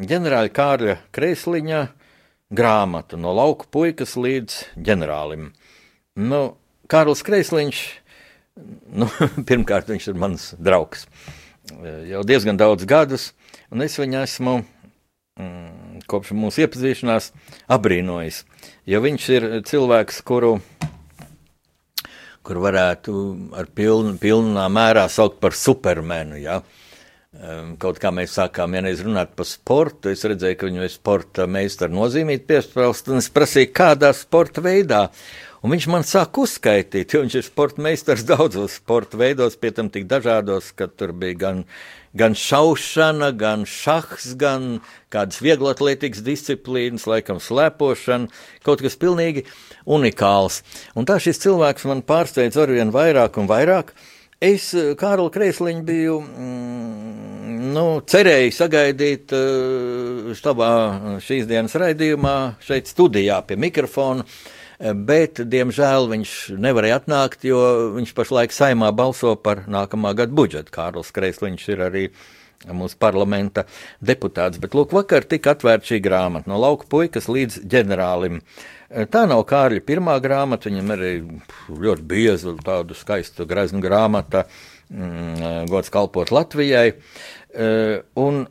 ģenerāļa 0.00 0.54
Kārļa 0.54 0.96
Kreisliņa 1.14 1.82
grāmata 2.54 3.18
no 3.18 3.34
lauku 3.34 3.66
puikas 3.70 4.16
līdz 4.18 4.62
ģenerālim. 4.86 5.50
Nu, 6.20 6.40
Kārlis 6.90 7.22
Kreisliņš, 7.26 7.84
nu, 8.98 9.10
pirmkārt, 9.48 9.90
viņš 9.90 10.10
ir 10.10 10.18
mans 10.18 10.50
draugs 10.58 11.06
jau 12.10 12.22
diezgan 12.26 12.58
daudz 12.60 12.86
gadus, 12.88 13.30
un 13.70 13.84
es 13.84 13.96
viņu 13.98 14.20
esmu 14.22 14.56
mm, 14.60 16.02
kopš 16.10 16.34
mūsu 16.36 16.64
iepazīšanās 16.64 17.30
abrīnojis. 17.70 18.44
Jo 18.90 19.02
viņš 19.04 19.28
ir 19.36 19.48
cilvēks, 19.68 20.20
kuru, 20.26 20.56
kur 22.46 22.60
varētu 22.64 23.14
ar 23.56 23.70
pilnu, 23.74 24.16
pilnā 24.20 24.66
mērā 24.72 25.06
saukt 25.12 25.40
par 25.42 25.56
supermenu. 25.56 26.40
Ja? 26.40 26.60
Kaut 27.80 28.00
kā 28.02 28.10
mēs 28.10 28.32
sākām 28.34 28.74
vienreiz 28.74 29.04
runāt 29.06 29.36
par 29.38 29.46
sportu, 29.46 30.10
es 30.10 30.24
redzēju, 30.26 30.56
ka 30.58 30.66
viņu 30.66 30.82
ir 30.82 30.90
sporta 30.90 31.46
meistara 31.46 31.94
nozīmīt 31.94 32.42
piesprāst, 32.48 33.06
un 33.12 33.22
es 33.22 33.30
prasīju, 33.30 33.70
kādā 33.76 34.10
sporta 34.18 34.64
veidā. 34.64 35.04
Un 35.60 35.74
viņš 35.74 35.86
man 35.92 36.04
sāk 36.08 36.38
uzskaitīt, 36.40 37.12
jo 37.12 37.20
viņš 37.20 37.34
ir 37.36 37.44
sporta 37.44 37.82
meistars 37.84 38.22
daudzos 38.24 38.78
sporta 38.78 39.18
veidos, 39.20 39.58
pie 39.60 39.74
tam 39.76 39.90
tik 39.92 40.06
dažādos, 40.08 40.70
ka 40.72 40.86
tur 40.88 41.10
bija 41.12 41.36
gan, 41.36 41.58
gan 42.16 42.32
šaušana, 42.32 43.28
gan 43.36 43.66
šahs, 43.68 44.30
gan 44.40 44.78
kādas 45.12 45.42
vieglatlētīgas 45.44 46.22
disciplīnas, 46.24 47.04
laikam 47.10 47.42
slēpošana, 47.44 48.30
kaut 48.64 48.80
kas 48.80 48.96
pilnīgi 49.00 49.44
unikāls. 49.84 50.62
Un 50.96 51.04
tā 51.08 51.18
šis 51.20 51.42
cilvēks 51.44 51.84
man 51.90 52.00
pārsteidz 52.08 52.56
arvien 52.60 52.94
vairāk 52.94 53.36
un 53.42 53.50
vairāk. 53.50 53.92
Es 54.40 54.70
Kārlu 54.96 55.28
Kreisliņu 55.28 55.84
biju 55.84 56.14
mm, 56.24 57.58
nu, 57.74 57.84
cerēju 58.08 58.54
sagaidīt 58.56 59.36
uh, 59.36 60.32
štabā 60.40 60.70
šīs 61.20 61.44
dienas 61.50 61.76
raidījumā, 61.76 62.38
šeit 62.64 62.88
studijā 62.88 63.42
pie 63.44 63.60
mikrofona. 63.60 64.24
Bet, 64.80 65.42
diemžēl, 65.52 66.06
viņš 66.08 66.34
nevarēja 66.56 67.02
atnākt, 67.02 67.42
jo 67.44 67.60
viņš 67.98 68.14
pašlaik 68.16 68.54
saimā 68.56 68.88
balso 68.96 69.34
par 69.36 69.66
nākamā 69.68 70.14
gada 70.16 70.32
budžetu. 70.32 70.72
Kārlis 70.72 71.12
Kreisliņš 71.12 71.66
ir 71.74 71.82
arī 71.84 72.04
mūsu 72.72 72.96
parlamenta 73.00 73.66
deputāts. 74.00 74.60
Bet, 74.60 74.72
lūk, 74.76 74.94
vakar 74.96 75.28
tika 75.28 75.52
atvērta 75.52 75.92
šī 75.92 76.00
grāmata 76.04 76.48
no 76.48 76.56
lauka 76.60 76.88
puikas 76.88 77.28
līdz 77.28 77.60
ģenerālim. 77.68 78.40
Tā 79.12 79.26
nav 79.28 79.44
Kārļa 79.52 79.84
pirmā 79.84 80.16
grāmata, 80.24 80.72
viņam 80.72 80.94
arī 80.96 81.12
ļoti 81.68 82.06
bieza, 82.08 82.56
tādu 82.64 82.96
skaistu 82.96 83.44
greznu 83.48 83.84
grāmata. 83.84 84.46
mm, 84.88 85.68
gods 85.68 85.92
kalpot 85.92 86.32
Latvijai. 86.32 86.94
Un 88.16 88.46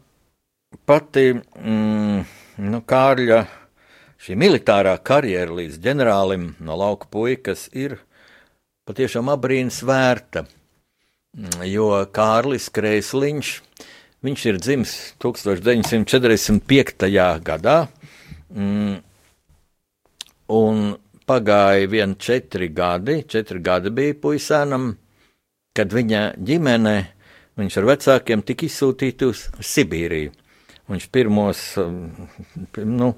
pati 0.86 1.32
mm, 1.34 2.22
nu, 2.70 2.82
Kārļa 2.86 3.46
šī 4.20 4.36
militārā 4.40 4.98
karjera 5.04 5.54
līdz 5.62 5.80
ģenerālim 5.84 6.54
no 6.60 6.76
lauka 6.80 7.08
puikas 7.12 7.70
ir 7.72 8.00
patiešām 8.90 9.30
abrīnas 9.32 9.84
vērta, 9.86 10.44
jo 11.70 11.92
Kārlis 12.12 12.70
Kreisliņš, 12.74 13.62
viņš 14.26 14.46
ir 14.50 14.58
dzimis 14.60 15.14
1945. 15.22 17.06
gadā, 17.46 17.88
mm, 18.50 18.96
un 20.58 20.98
pagāja 21.30 21.86
vien 21.88 22.16
četri 22.18 22.68
gadi, 22.74 23.22
četri 23.30 23.62
gadi 23.62 23.90
bija 23.94 24.18
puisēnam, 24.18 24.98
kad 25.78 25.94
viņa 25.94 26.34
ģimene, 26.42 26.98
viņš 27.60 27.78
ar 27.78 27.86
vecākiem 27.94 28.42
tika 28.44 28.66
izsūtīti 28.66 29.26
uz 29.30 29.40
Sibīriju. 29.62 30.32
Viņš 30.90 31.06
pirmos 31.14 31.60
um, 31.78 31.98
nu, 32.82 33.12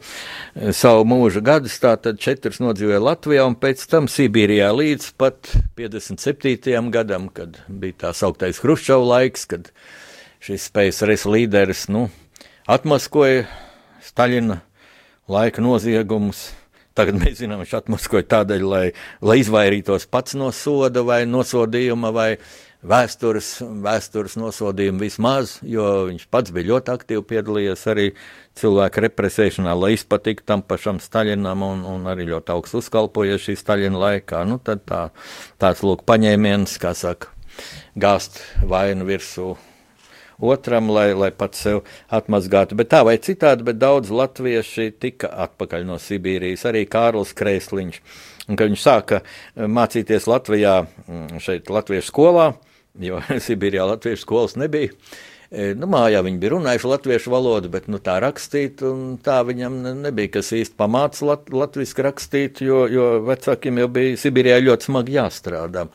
savu 0.76 1.06
mūža 1.08 1.40
gadus, 1.46 1.78
tātad 1.80 2.20
četrus 2.20 2.60
nodzīvoja 2.60 3.00
Latvijā, 3.00 3.46
un 3.48 3.56
pēc 3.56 3.86
tam 3.88 4.10
Sibīrijā 4.12 4.68
līdz 4.76 5.14
pat 5.22 5.54
57. 5.80 6.92
gadam, 6.92 7.30
kad 7.32 7.62
bija 7.72 8.02
tā 8.06 8.12
sauktais 8.18 8.60
Hruščova 8.60 9.08
laiks, 9.14 9.48
kad 9.48 9.72
šis 10.44 10.68
PSRS 10.76 11.24
līderis 11.32 11.86
nu, 11.94 12.10
atmaskoja 12.68 13.46
Staļina 14.04 14.60
laika 15.32 15.64
noziegumus. 15.64 16.50
Tagad 16.98 17.22
mēs 17.22 17.38
zinām, 17.40 17.62
viņš 17.64 17.78
atmaskoja 17.78 18.28
tādēļ, 18.34 18.64
lai, 18.68 18.86
lai 19.24 19.38
izvairītos 19.40 20.10
pats 20.12 20.36
no 20.36 20.50
soda 20.52 21.06
vai 21.08 21.22
nosodījuma 21.30 22.12
vai 22.12 22.34
vēstures, 22.88 23.50
vēstures 23.84 24.38
nosodījumu 24.42 25.06
vismaz, 25.06 25.60
jo 25.62 25.86
viņš 26.10 26.28
pats 26.34 26.54
bija 26.54 26.72
ļoti 26.74 26.94
aktīvi 26.96 27.26
piedalījies 27.30 27.88
arī 27.94 28.08
cilvēku 28.58 29.04
represēšanā, 29.06 29.74
lai 29.78 29.94
izpatiktu 29.96 30.48
tam 30.50 30.66
pašam 30.66 31.02
Staļinam 31.02 31.66
un, 31.66 31.84
un 31.88 32.08
arī 32.10 32.28
ļoti 32.32 32.56
augstu 32.56 32.82
uzkalpojies 32.82 33.48
šī 33.48 33.58
Staļina 33.60 34.06
laikā. 34.06 34.44
Nu, 34.50 34.58
tad 34.64 34.86
tā, 34.90 35.10
tāds 35.62 35.84
lūk 35.86 36.06
paņēmiens, 36.10 36.78
kā 36.82 36.96
saka, 36.98 37.34
gāzt 37.94 38.42
vainu 38.66 39.06
virsū 39.10 39.54
otram, 40.42 40.90
lai, 40.90 41.12
lai 41.14 41.30
pats 41.38 41.62
sev 41.68 41.84
atmazgātu. 42.10 42.74
Bet 42.80 42.90
tā 42.90 43.04
vai 43.06 43.20
citādi, 43.22 43.66
bet 43.68 43.78
daudz 43.78 44.10
latvieši 44.10 44.90
tika 44.98 45.30
atpakaļ 45.46 45.86
no 45.86 46.00
Sibīrijas, 46.02 46.66
arī 46.66 46.88
Kārlis 46.90 47.36
Kreisliņš. 47.38 48.02
Un, 48.50 48.58
kad 48.58 48.72
viņš 48.72 48.82
sāka 48.82 49.22
mācīties 49.54 50.26
Latvijā, 50.26 50.80
šeit 51.46 51.70
Latviešu 51.70 52.10
skolā, 52.10 52.48
jo 53.00 53.22
Sibīrijā 53.46 53.86
latviešu 53.94 54.26
skolas 54.26 54.58
nebija. 54.60 54.92
E, 55.52 55.74
nu, 55.76 55.88
mājā 55.92 56.22
viņi 56.24 56.40
bija 56.40 56.54
runājuši 56.54 56.90
latviešu 56.94 57.34
valodu, 57.34 57.72
bet 57.72 57.90
nu, 57.92 58.00
tā 58.04 58.18
rakstīt, 58.24 58.84
tā 59.26 59.40
viņam 59.48 59.82
nebija 60.00 60.38
kas 60.38 60.54
īsti 60.56 60.78
pamācis 60.80 61.26
lat, 61.28 61.50
latviešu 61.52 62.06
rakstīt, 62.08 62.62
jo, 62.64 62.86
jo 62.92 63.08
vecākiem 63.28 63.82
jau 63.84 63.90
bija 63.92 64.20
Sibīrijā 64.22 64.62
ļoti 64.64 64.88
smagi 64.88 65.18
jāstrādā. 65.18 65.88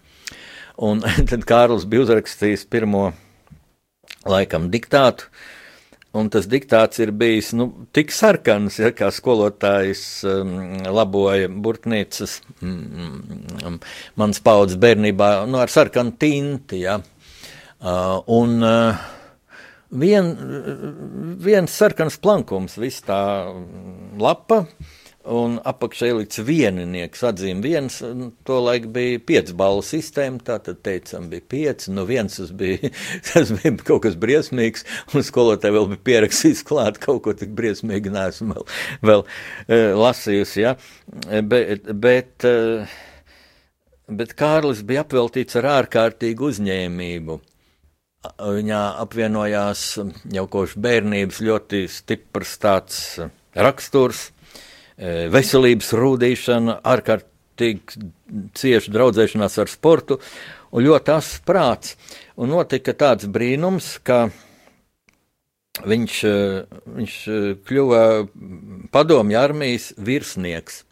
Un 0.77 1.01
tad 1.31 1.47
Kārlis 1.49 1.89
bija 1.89 2.05
uzrakstījis 2.05 2.67
pirmo 2.73 3.11
laikam 4.29 4.69
diktātu, 4.73 5.31
Un 6.17 6.31
tas 6.33 6.47
diktāts 6.49 7.01
ir 7.03 7.11
bijis 7.13 7.51
nu, 7.59 7.67
tik 7.93 8.13
sarkans, 8.15 8.79
ja, 8.81 8.93
kā 8.97 9.11
skolotājs 9.13 10.05
um, 10.31 10.55
laboja 10.89 11.51
burtnīcas 11.51 12.39
um, 12.65 13.77
mans 14.17 14.41
paudzes 14.41 14.81
bērnībā, 14.81 15.31
nu, 15.51 15.61
ar 15.61 15.73
sarkanu 15.73 16.15
tinti. 16.17 16.85
Ja. 16.87 17.01
Uh, 17.83 18.23
un 18.33 18.63
uh, 18.65 19.03
vien, 19.93 20.33
viens 21.45 21.77
sarkans 21.83 22.17
plankums, 22.23 22.79
viss 22.81 23.05
tā 23.05 23.21
lapa. 24.17 24.65
Uh, 24.65 24.95
un 25.27 25.57
apakšā 25.67 26.11
ielikts 26.11 26.41
vieninieks, 26.47 27.23
atzīme 27.27 27.65
viens, 27.65 27.99
to 28.47 28.59
laiku 28.63 28.91
bija 28.95 29.21
pieci 29.27 29.55
balvu 29.59 29.83
sistēma, 29.87 30.41
tā 30.47 30.59
tad 30.63 30.83
teicam 30.87 31.29
bija 31.33 31.45
pieci, 31.51 31.91
nu 31.95 32.07
viens 32.09 32.39
tas 32.39 32.53
bija, 32.57 32.91
tas 33.29 33.53
bija 33.55 33.75
kaut 33.87 34.05
kas 34.07 34.19
briesmīgs, 34.21 34.87
un 35.15 35.27
skolotāji 35.27 35.77
vēl 35.77 35.91
bija 35.95 36.05
pierakstījis 36.11 36.63
klāt 36.67 37.01
kaut 37.03 37.25
ko 37.27 37.35
tik 37.39 37.55
briesmīgi, 37.59 38.13
neesmu 38.15 38.55
vēl, 38.55 38.69
vēl 39.11 39.27
uh, 39.27 39.91
lasījusi, 40.03 40.63
ja, 40.63 40.77
bet, 41.43 41.91
bet, 42.07 42.47
uh, 42.47 42.97
bet 44.07 44.37
Kārlis 44.39 44.85
bija 44.87 45.05
apveltīts 45.07 45.59
ar 45.61 45.73
ārkārtīgu 45.81 46.53
uzņēmību. 46.53 47.43
Viņā 48.27 48.79
apvienojās 49.05 49.83
jau 50.35 50.47
kopš 50.51 50.73
bērnības 50.83 51.37
ļoti 51.47 51.85
stiprs 51.95 52.57
tāds 52.59 52.97
raksturs, 53.55 54.25
E, 54.27 54.36
veselības 54.97 55.93
rūdīšana, 55.97 56.79
ārkārtīgi 56.89 58.07
cieša 58.57 58.93
draudzēšanās 58.95 59.59
ar 59.61 59.71
sportu 59.71 60.19
un 60.73 60.85
ļoti 60.87 61.15
asins 61.15 61.45
prāts. 61.47 61.97
Un 62.37 62.53
notika 62.53 62.95
tāds 62.97 63.29
brīnums, 63.33 63.97
ka 64.05 64.27
viņš, 65.85 66.17
e, 66.25 66.35
viņš 66.99 67.17
e, 67.29 67.39
kļuva 67.69 68.03
padomju 68.93 69.41
armijas 69.41 69.93
virsnieks. 69.97 70.83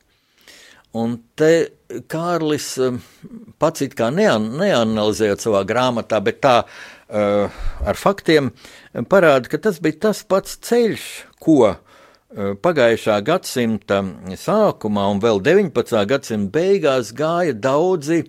Un 0.95 1.19
te 1.35 1.73
Kārlis 2.07 2.69
pats 3.59 3.83
it 3.83 3.97
kā 3.99 4.13
nean, 4.15 4.53
neanalizējot 4.61 5.43
savā 5.43 5.65
grāmatā, 5.67 6.21
bet 6.23 6.39
tā 6.43 6.53
uh, 6.63 7.57
ar 7.83 7.99
faktiem 7.99 8.53
parāda, 9.11 9.51
ka 9.51 9.59
tas 9.59 9.81
bija 9.83 10.05
tas 10.07 10.23
pats 10.23 10.55
ceļš, 10.63 11.09
ko 11.43 11.57
uh, 11.67 11.75
Eh, 11.75 11.94
pagājušā 12.35 13.19
gadsimta 13.27 14.01
sākumā 14.41 15.07
un 15.13 15.21
vēl 15.23 15.43
19. 15.45 16.01
gadsimta 16.11 16.55
beigās 16.55 17.13
gāja 17.15 17.55
daudzi 17.55 18.25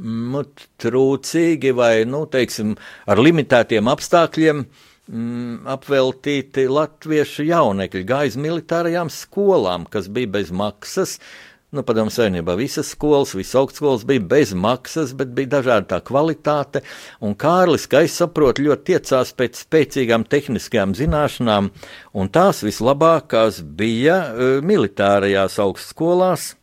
nu, 0.00 0.44
trūcīgi 0.80 1.74
vai, 1.76 1.92
nu, 2.08 2.24
teiksim, 2.30 2.76
ar 3.10 3.20
limitētiem 3.20 3.90
apstākļiem 3.92 4.62
mm, 4.64 5.68
apveltīti 5.74 6.64
latviešu 6.70 7.44
jaunekļi, 7.50 8.06
gāja 8.08 8.32
uz 8.32 8.40
militārajām 8.40 9.12
skolām, 9.12 9.84
kas 9.90 10.08
bija 10.08 10.32
bez 10.38 10.54
maksas, 10.56 11.18
uh, 11.18 11.49
Nu, 11.70 11.84
padomu 11.86 12.10
savienībā 12.10 12.56
visas 12.58 12.88
skolas, 12.90 13.30
visas 13.38 13.54
augstskolas 13.60 14.02
bija 14.02 14.24
bez 14.32 14.50
maksas, 14.58 15.12
bet 15.14 15.30
bija 15.36 15.52
dažāda 15.52 15.86
tā 15.92 16.00
kvalitāte. 16.02 16.82
Un 17.22 17.36
Kārlis, 17.38 17.84
kā 17.86 18.00
es 18.08 18.16
saprotu, 18.18 18.64
ļoti 18.66 18.88
tiecās 18.88 19.30
pēc 19.38 19.60
spēcīgām 19.62 20.26
tehniskajām 20.26 20.96
zināšanām, 20.98 21.70
un 22.18 22.32
tās 22.34 22.64
vislabākās 22.66 23.62
bija 23.62 24.18
uh, 24.32 24.56
militārajās 24.66 25.60
augstskolās. 25.62 26.56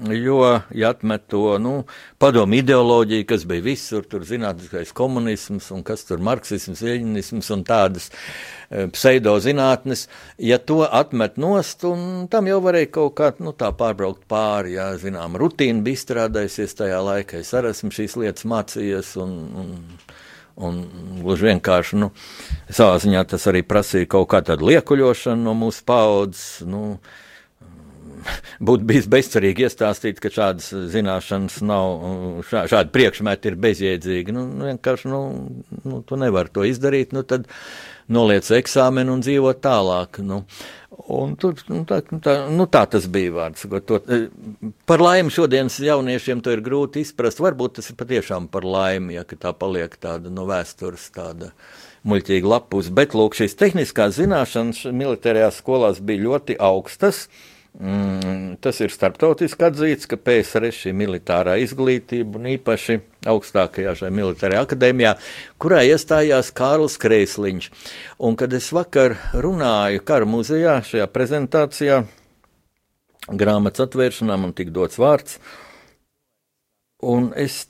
Jo, 0.00 0.60
ja 0.70 0.90
atmet 0.90 1.26
to 1.28 1.58
nu, 1.60 1.72
padomu 2.18 2.56
ideoloģiju, 2.56 3.26
kas 3.28 3.42
bija 3.44 3.62
visur, 3.66 4.06
tur 4.08 4.24
zinātniskais 4.24 4.88
komunisms 4.96 5.68
un 5.74 5.82
kas 5.84 6.06
tur 6.08 6.22
marksisms, 6.24 6.80
leņķisms 6.80 7.50
un 7.52 7.64
tādas 7.68 8.08
e, 8.08 8.86
pseidozinātnes, 8.94 10.06
ja 10.40 10.56
to 10.58 10.80
atmet 10.88 11.36
nost, 11.36 11.84
un 11.84 12.24
tam 12.32 12.48
jau 12.48 12.62
varēja 12.64 12.88
kaut 12.96 13.14
kā 13.20 13.28
nu, 13.44 13.52
tā 13.52 13.68
pārbraukt 13.76 14.24
pāri, 14.32 14.78
jā, 14.78 14.88
zinām, 15.02 15.36
rutīna 15.36 15.84
bija 15.84 16.00
izstrādājusies 16.00 16.78
tajā 16.80 17.02
laikā, 17.10 17.42
es 17.44 17.52
arī 17.58 17.74
esmu 17.76 17.92
šīs 17.92 18.16
lietas 18.24 18.48
mācījies 18.48 19.16
un, 19.22 19.38
un 19.64 19.72
Un 20.62 20.82
gluži 21.24 21.46
vienkārši, 21.46 21.96
nu, 21.96 22.10
savā 22.68 22.98
ziņā 23.00 23.22
tas 23.24 23.46
arī 23.48 23.62
prasīja 23.64 24.04
kaut 24.12 24.26
kādu 24.34 24.58
liekuļošanu 24.68 25.46
no 25.46 25.54
mūsu 25.56 25.80
paudzes. 25.88 26.42
Nu, 26.68 26.82
uh, 26.98 27.22
būtu 28.68 28.88
bijis 28.88 29.08
bezcerīgi 29.10 29.66
iestāstīt, 29.66 30.20
ka 30.22 30.30
šādas 30.32 30.70
zināšanas 30.92 31.60
nav, 31.66 32.42
šā, 32.48 32.66
šādi 32.72 32.94
priekšmeti 32.94 33.50
ir 33.50 33.58
bezjēdzīgi. 33.62 34.34
Nu, 34.36 34.46
nu, 34.50 34.68
vienkārši, 34.70 35.10
nu, 35.12 35.22
nu, 35.82 36.02
tu 36.06 36.18
nevari 36.20 36.52
to 36.54 36.66
izdarīt, 36.68 37.14
nu, 37.16 37.24
tad 37.26 37.48
noliec 38.12 38.48
eksāmenu 38.58 39.16
un 39.16 39.24
dzīvo 39.24 39.54
tālāk. 39.62 40.22
Nu. 40.26 40.42
Un 41.12 41.32
tur, 41.40 41.56
nu, 41.72 41.82
tā, 41.88 42.02
nu, 42.12 42.18
tā, 42.22 42.34
nu, 42.52 42.66
tā 42.70 42.82
tas 42.92 43.06
bija 43.10 43.32
vārds. 43.34 43.64
To, 43.88 43.98
e, 44.12 44.26
par 44.88 45.02
laimi 45.02 45.32
šodienas 45.32 45.78
jauniešiem 45.82 46.42
to 46.44 46.52
ir 46.52 46.60
grūti 46.64 47.02
izprast. 47.02 47.40
Varbūt 47.42 47.78
tas 47.78 47.88
ir 47.90 47.96
patiešām 48.00 48.50
par 48.52 48.66
laimi, 48.68 49.16
ja 49.16 49.24
tā 49.24 49.54
paliek 49.56 49.96
tāda 50.02 50.30
no 50.30 50.44
vēstures 50.50 51.08
tāda 51.14 51.50
muļķīga 52.08 52.52
lapus. 52.52 52.90
Bet, 52.92 53.16
lūk, 53.16 53.38
šīs 53.38 53.56
tehniskās 53.58 54.18
zināšanas 54.18 54.84
militārajās 54.92 55.62
skolās 55.62 56.02
bija 56.04 56.26
ļoti 56.28 56.58
augstas. 56.60 57.24
Uh, 57.24 57.48
Mm, 57.80 58.58
tas 58.60 58.82
ir 58.84 58.92
starptautiski 58.92 59.64
atzīts, 59.64 60.04
ka 60.04 60.18
PSRS 60.20 60.82
šī 60.84 60.90
militārā 60.92 61.54
izglītība 61.62 62.36
un 62.36 62.50
īpaši 62.52 62.98
augstākajā 63.32 63.94
šajā 63.96 64.12
militārajā 64.12 64.64
akadēmijā, 64.66 65.14
kurā 65.62 65.80
iestājās 65.88 66.52
Kārls 66.52 66.98
Kreisliņš. 67.00 67.70
Un 68.28 68.36
kad 68.36 68.52
es 68.52 68.68
vakar 68.76 69.16
runāju 69.32 70.04
kara 70.04 70.28
muzejā 70.28 70.76
šajā 70.84 71.08
prezentācijā, 71.14 72.02
grāmatas 73.32 73.86
atvēršanā 73.86 74.36
man 74.44 74.52
tika 74.52 74.76
dots 74.76 75.00
vārds, 75.00 75.40
un 77.00 77.32
es 77.40 77.64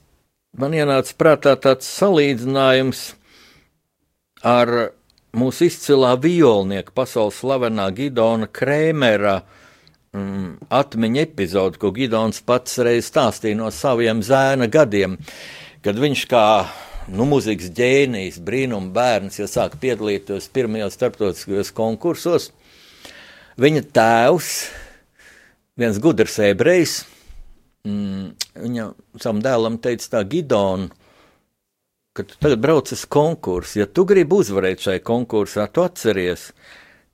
man 0.58 0.74
ienāca 0.74 1.14
prātā 1.14 1.54
tāds 1.62 1.86
salīdzinājums 1.94 3.06
ar 4.42 4.76
mūsu 5.30 5.70
izcilā 5.70 6.16
violnieka, 6.18 6.90
pasaules 6.90 7.38
slavenā 7.38 7.86
Gidona 7.94 8.50
Krēmera 8.50 9.44
mm, 10.16 10.68
atmiņa 10.72 11.24
epizodi, 11.26 11.80
ko 11.80 11.92
Gidons 11.96 12.42
pats 12.46 12.78
reiz 12.84 13.08
stāstīja 13.10 13.58
no 13.58 13.70
saviem 13.74 14.22
zēna 14.24 14.68
gadiem, 14.72 15.18
kad 15.84 15.98
viņš 15.98 16.24
kā 16.30 16.46
nu, 17.12 17.26
mūzikas 17.28 17.72
ģēnijs, 17.76 18.40
brīnuma 18.44 18.92
bērns, 18.94 19.40
ja 19.40 19.48
sāk 19.50 19.78
piedalīties 19.82 20.50
pirmajos 20.54 20.98
starptautiskajos 20.98 21.72
konkursos. 21.76 22.50
Viņa 23.60 23.84
tēvs, 23.92 24.52
viens 25.80 25.98
gudrs 26.02 26.38
ebrejs, 26.44 27.02
mm, 27.88 28.28
viņa 28.64 28.90
savam 29.20 29.42
dēlam 29.44 29.78
teica 29.82 30.16
tā, 30.16 30.22
Gidona, 30.28 30.90
ka 32.12 32.24
tu 32.28 32.36
tagad 32.40 32.60
brauc 32.60 32.92
uz 32.92 33.06
konkursu, 33.08 33.80
ja 33.80 33.88
tu 33.88 34.04
gribi 34.08 34.36
uzvarēt 34.36 34.84
šai 34.84 34.98
konkursā, 35.04 35.66
tu 35.72 35.84
atceries, 35.84 36.50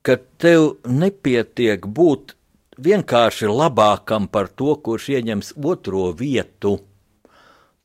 ka 0.02 0.16
tev 0.42 0.78
nepietiek 0.86 1.86
būt 1.86 2.37
vienkārši 2.78 3.50
labākam 3.50 4.28
par 4.30 4.48
to, 4.48 4.76
kurš 4.82 5.10
ieņems 5.18 5.54
otro 5.64 6.10
vietu. 6.16 6.78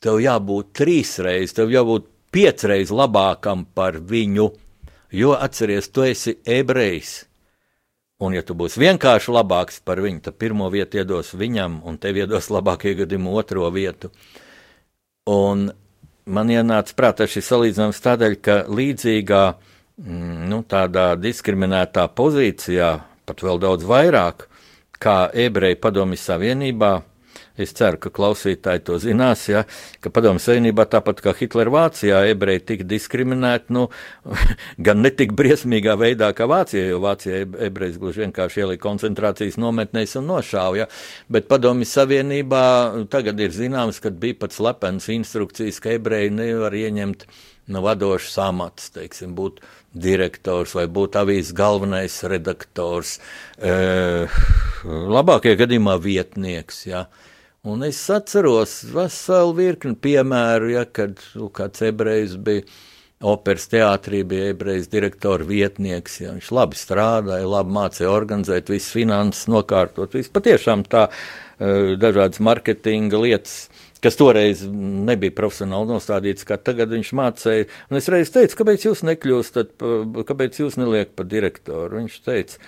Tev 0.04 0.20
jābūt 0.20 0.74
trīsreiz, 0.78 1.54
tev 1.56 1.72
jābūt 1.74 2.10
piecreiz 2.34 2.92
labākam 2.92 3.66
par 3.76 4.00
viņu, 4.00 4.50
jo 5.14 5.36
atceries, 5.38 5.90
tu 5.94 6.04
esi 6.08 6.36
ebrejs. 6.46 7.24
Un, 8.24 8.36
ja 8.38 8.44
tu 8.46 8.56
būsi 8.56 8.80
vienkārši 8.80 9.34
labāks 9.34 9.82
par 9.84 10.00
viņu, 10.04 10.22
tad 10.28 10.38
pirmo 10.40 10.70
vietu 10.72 11.02
iedos 11.02 11.34
viņam, 11.36 11.82
un 11.88 11.98
tev 12.00 12.22
iedos 12.22 12.50
labākie 12.54 12.94
gadījumi 13.00 13.34
otro 13.36 13.68
vietu. 13.74 14.12
Un 15.30 15.70
man 16.26 16.52
ienāca 16.52 16.96
prātā 16.96 17.28
šis 17.28 17.50
salīdzinājums 17.52 18.04
tādēļ, 18.04 18.38
ka 18.44 18.58
līdzīgā 18.72 19.44
mm, 19.52 20.48
nu, 20.52 20.62
tādā 20.70 21.14
diskriminētā 21.20 22.08
pozīcijā, 22.16 22.94
pat 23.28 23.44
vēl 23.44 23.60
daudz 23.64 23.88
vairāk, 23.88 24.48
kā 25.04 25.18
ebreji 25.46 25.82
padomju 25.84 26.20
savienībā, 26.20 26.94
Es 27.54 27.70
ceru, 27.78 28.00
ka 28.02 28.10
klausītāji 28.10 28.82
to 28.88 28.96
zinās, 28.98 29.44
ja, 29.46 29.60
ka 30.02 30.10
Padomju 30.14 30.42
Savienībā, 30.42 30.88
tāpat 30.90 31.20
kā 31.22 31.36
Hitlera 31.38 31.70
Vācijā, 31.76 32.24
ebreji 32.32 32.64
tika 32.72 32.88
diskriminēti, 32.90 33.70
nu, 33.78 33.84
gan 34.88 35.04
ne 35.06 35.12
tik 35.14 35.36
briesmīgā 35.38 35.94
veidā 36.02 36.32
kā 36.34 36.48
Vācijā, 36.50 36.88
jo 36.90 36.98
Vācijā 37.04 37.44
ebreji 37.68 38.00
gluži 38.02 38.24
vienkārši 38.26 38.64
ielika 38.64 38.82
koncentrācijas 38.88 39.60
nometnēs 39.62 40.18
un 40.18 40.32
nošāva, 40.34 40.82
ja, 40.82 40.90
bet 41.30 41.46
Padomju 41.52 41.86
Savienībā 41.92 42.66
tagad 43.14 43.46
ir 43.46 43.54
zināms, 43.54 44.02
ka 44.02 44.10
bija 44.10 44.40
pat 44.42 44.58
slepenas 44.58 45.12
instrukcijas, 45.14 45.78
ka 45.84 45.94
ebreji 45.94 46.34
nevar 46.34 46.74
ieņemt 46.74 47.28
nu, 47.70 47.86
vadošs 47.86 48.34
amats, 48.50 48.90
teiksim, 48.98 49.38
būt 49.38 49.62
direktors 49.94 50.74
vai 50.78 50.88
būt 50.92 51.18
avīzes 51.22 51.54
galvenais 51.58 52.16
redaktors, 52.30 53.20
e, 53.58 54.26
labākajā 54.84 55.60
gadījumā 55.64 56.00
vietnieks, 56.02 56.86
ja. 56.90 57.06
Un 57.64 57.86
es 57.88 58.02
atceros 58.12 58.82
veselu 58.92 59.54
virkni 59.56 59.96
piemēru, 59.96 60.74
ja, 60.74 60.84
kad 60.84 61.22
nu, 61.38 61.48
kāds 61.54 61.86
ebrejs 61.88 62.36
bija 62.36 62.66
operas 63.24 63.70
teātrī, 63.72 64.24
bija 64.28 64.50
ebrejs 64.52 64.90
direktora 64.92 65.48
vietnieks. 65.48 66.20
Ja, 66.26 66.34
viņš 66.36 66.50
labi 66.58 66.80
strādāja, 66.80 67.48
labi 67.48 67.72
mācīja 67.78 68.12
organizēt, 68.12 68.72
visas 68.74 68.92
finanses 68.92 69.48
nokārtot. 69.52 70.18
Viss 70.18 70.34
patiešām 70.34 70.84
tā 70.92 71.06
e, 71.08 71.96
dažādas 72.00 72.44
marketinga 72.44 73.22
lietas 73.24 73.70
kas 74.04 74.20
toreiz 74.20 74.64
nebija 74.68 75.36
profesionāli 75.36 75.94
nostādīts, 75.94 76.48
kā 76.48 76.58
tagad 76.60 76.94
viņš 76.94 77.14
mācīja. 77.20 77.70
Un 77.90 78.00
es 78.00 78.10
reiz 78.12 78.34
teicu, 78.34 78.60
kāpēc 78.60 78.88
jūs 78.90 79.06
nekļūstat, 79.08 79.78
kāpēc 80.30 80.60
jūs 80.64 80.78
neliekat 80.82 81.16
par 81.20 81.30
direktoru? 81.32 82.02
Viņš 82.02 82.20
teica, 82.28 82.60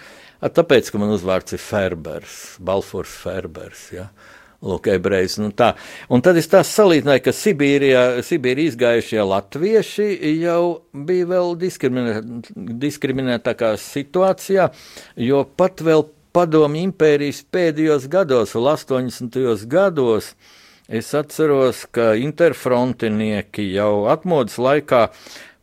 tāpēc, 0.55 0.89
ka 0.91 1.01
man 1.01 1.13
uzvārds 1.15 1.57
ir 1.57 1.61
Ferbers, 1.61 2.39
Balfors 2.63 3.13
Ferbers. 3.25 3.89
Ja? 3.95 4.09
Lūk, 4.65 4.88
ebrejs. 4.89 5.38
Nu 5.41 5.51
tā. 5.53 5.73
un 6.09 6.23
tad 6.25 6.39
es 6.39 6.47
tā 6.49 6.63
salīdzināju, 6.65 7.23
ka 7.27 7.33
Sibīrijā, 7.36 8.03
Sibīrijā 8.25 8.71
izgājušie 8.71 9.21
latvieši 9.27 10.07
jau 10.39 10.61
bija 11.05 11.29
vēl 11.29 11.55
diskriminē, 11.61 12.15
diskriminētākā 12.81 13.75
situācijā, 13.81 14.69
jo 15.21 15.43
pat 15.59 15.83
vēl 15.86 16.07
padomju 16.36 16.89
impērijas 16.89 17.43
pēdējos 17.53 18.09
gados, 18.11 18.55
vēl 18.55 18.71
80. 18.73 19.67
gados, 19.71 20.33
es 20.88 21.13
atceros, 21.17 21.86
ka 21.91 22.13
interfrontinieki 22.19 23.67
jau 23.73 24.05
atmodas 24.11 24.59
laikā 24.61 25.07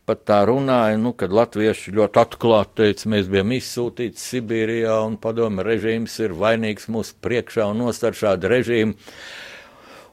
pat 0.08 0.24
tā 0.26 0.40
runāja, 0.48 0.98
nu, 0.98 1.12
kad 1.14 1.32
latvieši 1.32 1.94
ļoti 1.94 2.20
atklāti 2.22 2.78
teica, 2.80 3.10
mēs 3.14 3.28
bijām 3.30 3.54
izsūtīti 3.54 4.18
Sibīrijā 4.18 4.96
un 5.06 5.18
padomu 5.22 5.62
režīms 5.66 6.18
ir 6.24 6.34
vainīgs 6.38 6.90
mūsu 6.92 7.14
priekšā 7.22 7.68
un 7.70 7.84
nostar 7.84 8.16
šādu 8.18 8.50
režīmu. 8.50 8.96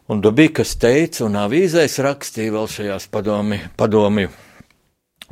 Un 0.09 0.21
tu 0.25 0.31
bija, 0.33 0.59
kas 0.61 0.75
teica, 0.81 1.25
un 1.27 1.37
avīzēs 1.37 1.99
rakstīja 2.05 2.53
vēl 2.55 2.69
šajās 2.73 3.09
padomi, 3.13 3.59
padomi 3.77 4.27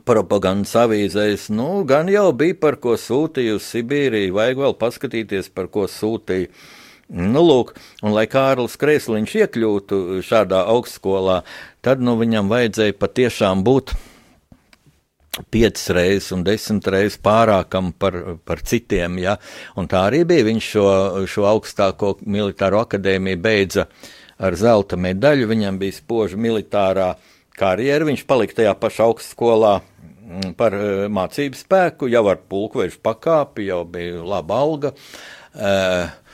propagandas 0.06 0.76
avīzēs, 0.78 1.48
nu, 1.54 1.84
gan 1.90 2.10
jau 2.14 2.30
bija 2.38 2.58
par 2.62 2.78
ko 2.82 2.98
sūtīja 3.02 3.58
uz 3.58 3.70
Sibīriju, 3.72 4.36
vajag 4.38 4.62
vēl 4.66 4.78
paskatīties, 4.82 5.50
par 5.54 5.72
ko 5.74 5.88
sūtīja. 5.90 6.52
Nu, 7.08 7.40
lūk, 7.40 7.72
un 8.04 8.12
lai 8.12 8.26
Kārlis 8.28 8.76
Kreisliņš 8.80 9.36
iekļūtu 9.40 9.98
šādā 10.28 10.66
augstskolā, 10.74 11.40
tad 11.86 12.04
nu, 12.04 12.18
viņam 12.20 12.50
vajadzēja 12.52 12.98
patiešām 13.00 13.64
būt 13.64 13.94
piecas 15.54 15.86
reizes 15.96 16.34
un 16.36 16.44
desmit 16.44 16.90
reizes 16.92 17.18
pārākam 17.24 17.94
par, 17.96 18.18
par 18.44 18.60
citiem. 18.66 19.20
Ja? 19.22 19.38
Un 19.80 19.88
tā 19.88 20.04
arī 20.10 20.24
bija. 20.28 20.48
Viņš 20.50 20.70
šo, 20.74 20.86
šo 21.30 21.48
augstāko 21.48 22.16
militāro 22.26 22.82
akadēmiju 22.84 23.42
beidza 23.42 23.88
ar 24.38 24.58
zelta 24.60 25.00
medaļu. 25.00 25.48
Viņam 25.48 25.80
bija 25.80 25.98
spoža 26.02 26.40
militārā 26.42 27.14
karjera. 27.58 28.08
Viņš 28.10 28.28
palika 28.28 28.62
tajā 28.62 28.76
pašā 28.82 29.08
augstskolā 29.08 29.74
mm, 29.80 30.54
par 30.60 30.76
uh, 30.76 31.08
mācību 31.14 31.60
spēku, 31.60 32.12
jau 32.12 32.26
ar 32.28 32.42
pulkvežu 32.50 33.00
pakāpi, 33.06 33.70
jau 33.72 33.84
bija 33.88 34.24
laba 34.26 34.64
alga. 34.66 34.96
Uh, 35.58 36.27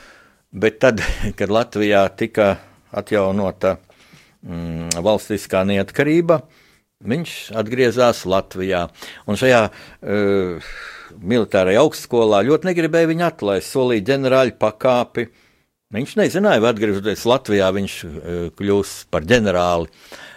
bet 0.54 0.80
tad, 0.82 1.02
kad 1.38 1.52
Latvijā 1.52 2.06
tika 2.16 2.54
atjaunota 2.94 3.76
mm, 4.46 5.00
valstiskā 5.02 5.64
neatkarība, 5.68 6.42
Viņš 7.04 7.32
atgriezās 7.60 8.22
Latvijā. 8.24 8.86
Un 9.28 9.36
šajā 9.36 9.58
uh, 9.68 10.68
militārajā 11.20 11.82
augstskolā 11.82 12.40
ļoti 12.46 12.70
negribēja 12.70 13.10
viņu 13.10 13.26
atlaist, 13.26 13.68
solīja 13.74 14.06
ģenerāļu 14.14 14.54
pakāpi. 14.62 15.26
Viņš 15.92 16.14
nezināja, 16.16 16.62
vai 16.64 16.70
atgriežoties 16.72 17.26
Latvijā, 17.28 17.68
viņš 17.76 17.98
uh, 18.08 18.14
kļūs 18.56 18.94
par 19.12 19.28
ģenerāli. 19.28 19.90
Uh, 19.90 20.33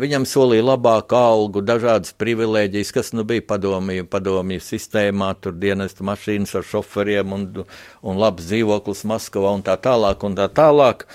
viņam 0.00 0.26
solīja 0.28 0.66
labāku 0.68 1.16
algu, 1.16 1.62
dažādas 1.64 2.12
privilēģijas, 2.20 2.90
kas 2.96 3.12
nu 3.16 3.24
bija 3.28 3.44
padomju, 3.52 4.06
padomju 4.10 4.62
sistēmā, 4.64 5.32
tur 5.40 5.54
dienesta 5.60 6.06
mašīnas 6.06 6.56
ar 6.60 6.66
šoferiem 6.66 7.36
un, 7.36 7.46
un 8.02 8.20
labs 8.20 8.48
dzīvoklis 8.50 9.06
Maskavā 9.08 9.54
un 9.58 9.64
tā 9.66 9.78
tālāk. 9.80 10.26
Un 10.26 10.36
tā 10.38 10.50
tālāk. 10.52 11.06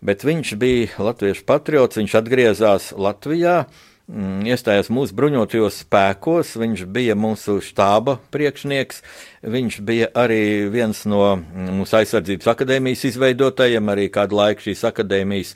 Bet 0.00 0.24
viņš 0.24 0.56
bija 0.60 1.06
latviešu 1.10 1.44
patriots, 1.48 2.00
viņš 2.00 2.18
atgriezās 2.22 2.92
Latvijā. 2.96 3.62
Uh, 3.66 3.86
Mm, 4.10 4.42
iestājās 4.50 4.88
mūsu 4.90 5.14
bruņotajos 5.14 5.84
spēkos, 5.84 6.56
viņš 6.58 6.82
bija 6.90 7.14
mūsu 7.14 7.60
štāba 7.62 8.16
priekšnieks, 8.34 9.04
viņš 9.46 9.76
bija 9.86 10.08
arī 10.18 10.66
viens 10.72 11.04
no 11.06 11.36
mm, 11.36 11.68
mūsu 11.78 12.00
aizsardzības 12.00 12.48
akadēmijas 12.50 13.04
izveidotājiem, 13.12 13.92
arī 13.92 14.08
kādu 14.10 14.40
laiku 14.40 14.66
šīs 14.66 14.82
akadēmijas 14.88 15.54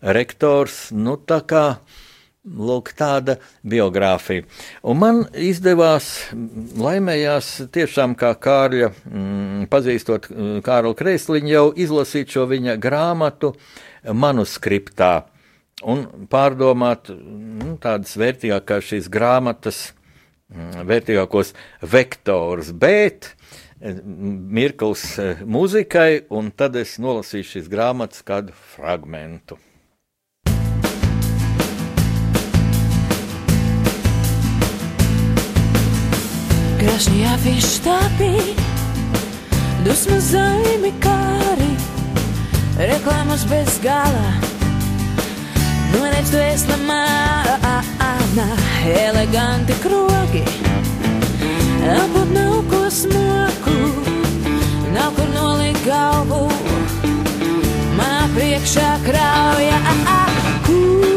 rektors. 0.00 0.88
Nu, 0.92 1.16
tā 1.16 1.42
kā 1.46 1.66
Lūk, 2.46 2.92
tāda 2.94 3.40
biogrāfija. 3.66 4.44
Un 4.86 4.98
man 5.00 5.16
izdevās, 5.34 6.28
laimējās 6.78 7.48
tiešām 7.74 8.14
kā 8.14 8.30
Kārļa, 8.38 8.92
mm, 9.02 9.64
pazīstot 9.72 10.28
Kārlu 10.62 10.94
Kreisliņu, 10.94 11.50
jau 11.50 11.64
izlasīt 11.74 12.30
šo 12.30 12.46
viņa 12.46 12.76
grāmatu 12.78 13.50
manuskriptā 14.06 15.26
un 15.82 16.06
pārdomāt 16.30 17.10
nu, 17.10 17.74
tādas 17.82 18.14
vērtīgākās 18.14 18.92
šīs 18.92 19.10
grāmatas, 19.10 19.82
mm, 20.54 20.86
vērtīgākos 20.86 21.50
vektorus, 21.82 22.70
bet 22.70 23.32
mirklis 23.82 25.18
eh, 25.18 25.42
muzikai, 25.44 26.26
un 26.30 26.50
tad 26.54 26.78
es 26.80 26.96
nolasīšu 27.02 27.58
šīs 27.58 27.72
grāmatas 27.72 28.22
kādu 28.26 28.54
fragmentu. 28.76 29.58
Viņš 36.86 37.66
stāpīja, 37.68 38.54
dusmas 39.84 40.32
zaimi 40.32 40.90
kāri, 41.04 41.68
reklāmas 42.78 43.44
bez 43.50 43.76
galā 43.84 44.32
Noredz 45.92 46.30
tu 46.30 46.40
esi 46.42 46.78
mana, 46.88 48.46
eleganti 48.86 49.76
krogi. 49.84 50.42
Apud 51.96 52.32
nav 52.34 52.56
ko 52.70 52.82
smoku, 52.90 53.76
nav 54.94 55.14
kur 55.16 55.28
nolikt 55.34 55.84
galvu. 55.86 56.48
Man 57.96 58.34
priekšā 58.34 58.90
krauja, 59.06 59.80
kur 60.66 61.15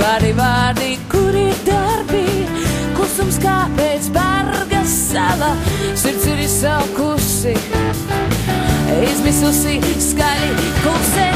maziņš, 0.00 0.32
vārdi, 0.36 0.96
kur 1.10 1.36
ir 1.36 1.56
darbi. 1.66 2.24
Klusums 2.96 3.38
kā 3.42 3.56
pēc 3.76 4.10
barga 4.14 4.82
sala, 4.88 5.54
sirds 5.94 6.26
ir 6.32 6.44
izsalkusi, 6.44 7.56
izmisusi 9.06 9.80
skaļi 10.10 10.52
klusē. 10.82 11.35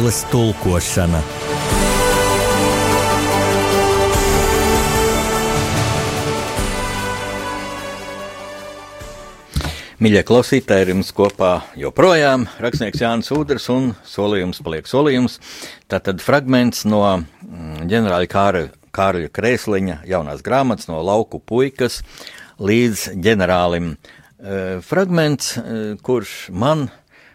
Pasaules 0.00 0.22
tulkošana. 0.32 1.18
Mīļie 10.00 10.22
klausītāji, 10.24 10.94
jums 10.94 11.10
kopā 11.12 11.50
joprojām 11.76 12.46
rakstnieks 12.64 13.02
Jānis 13.02 13.28
Udrs 13.36 13.68
un 13.74 13.90
solījums 14.08 14.62
paliek 14.64 14.88
solījums. 14.88 15.36
Tātad 15.92 16.24
fragments 16.24 16.86
no 16.88 17.02
mm, 17.04 17.84
ģenerāļa 17.92 18.32
Kāra, 18.32 18.64
Kārļa 18.96 19.28
Krēsliņa 19.36 19.98
jaunās 20.08 20.40
grāmatas 20.46 20.88
no 20.88 21.02
lauku 21.04 21.42
puikas 21.44 22.00
līdz 22.56 23.10
ģenerālim. 23.20 23.92
E, 23.92 24.80
fragments, 24.80 25.58
e, 25.60 25.78
kurš 26.00 26.48
man 26.56 26.88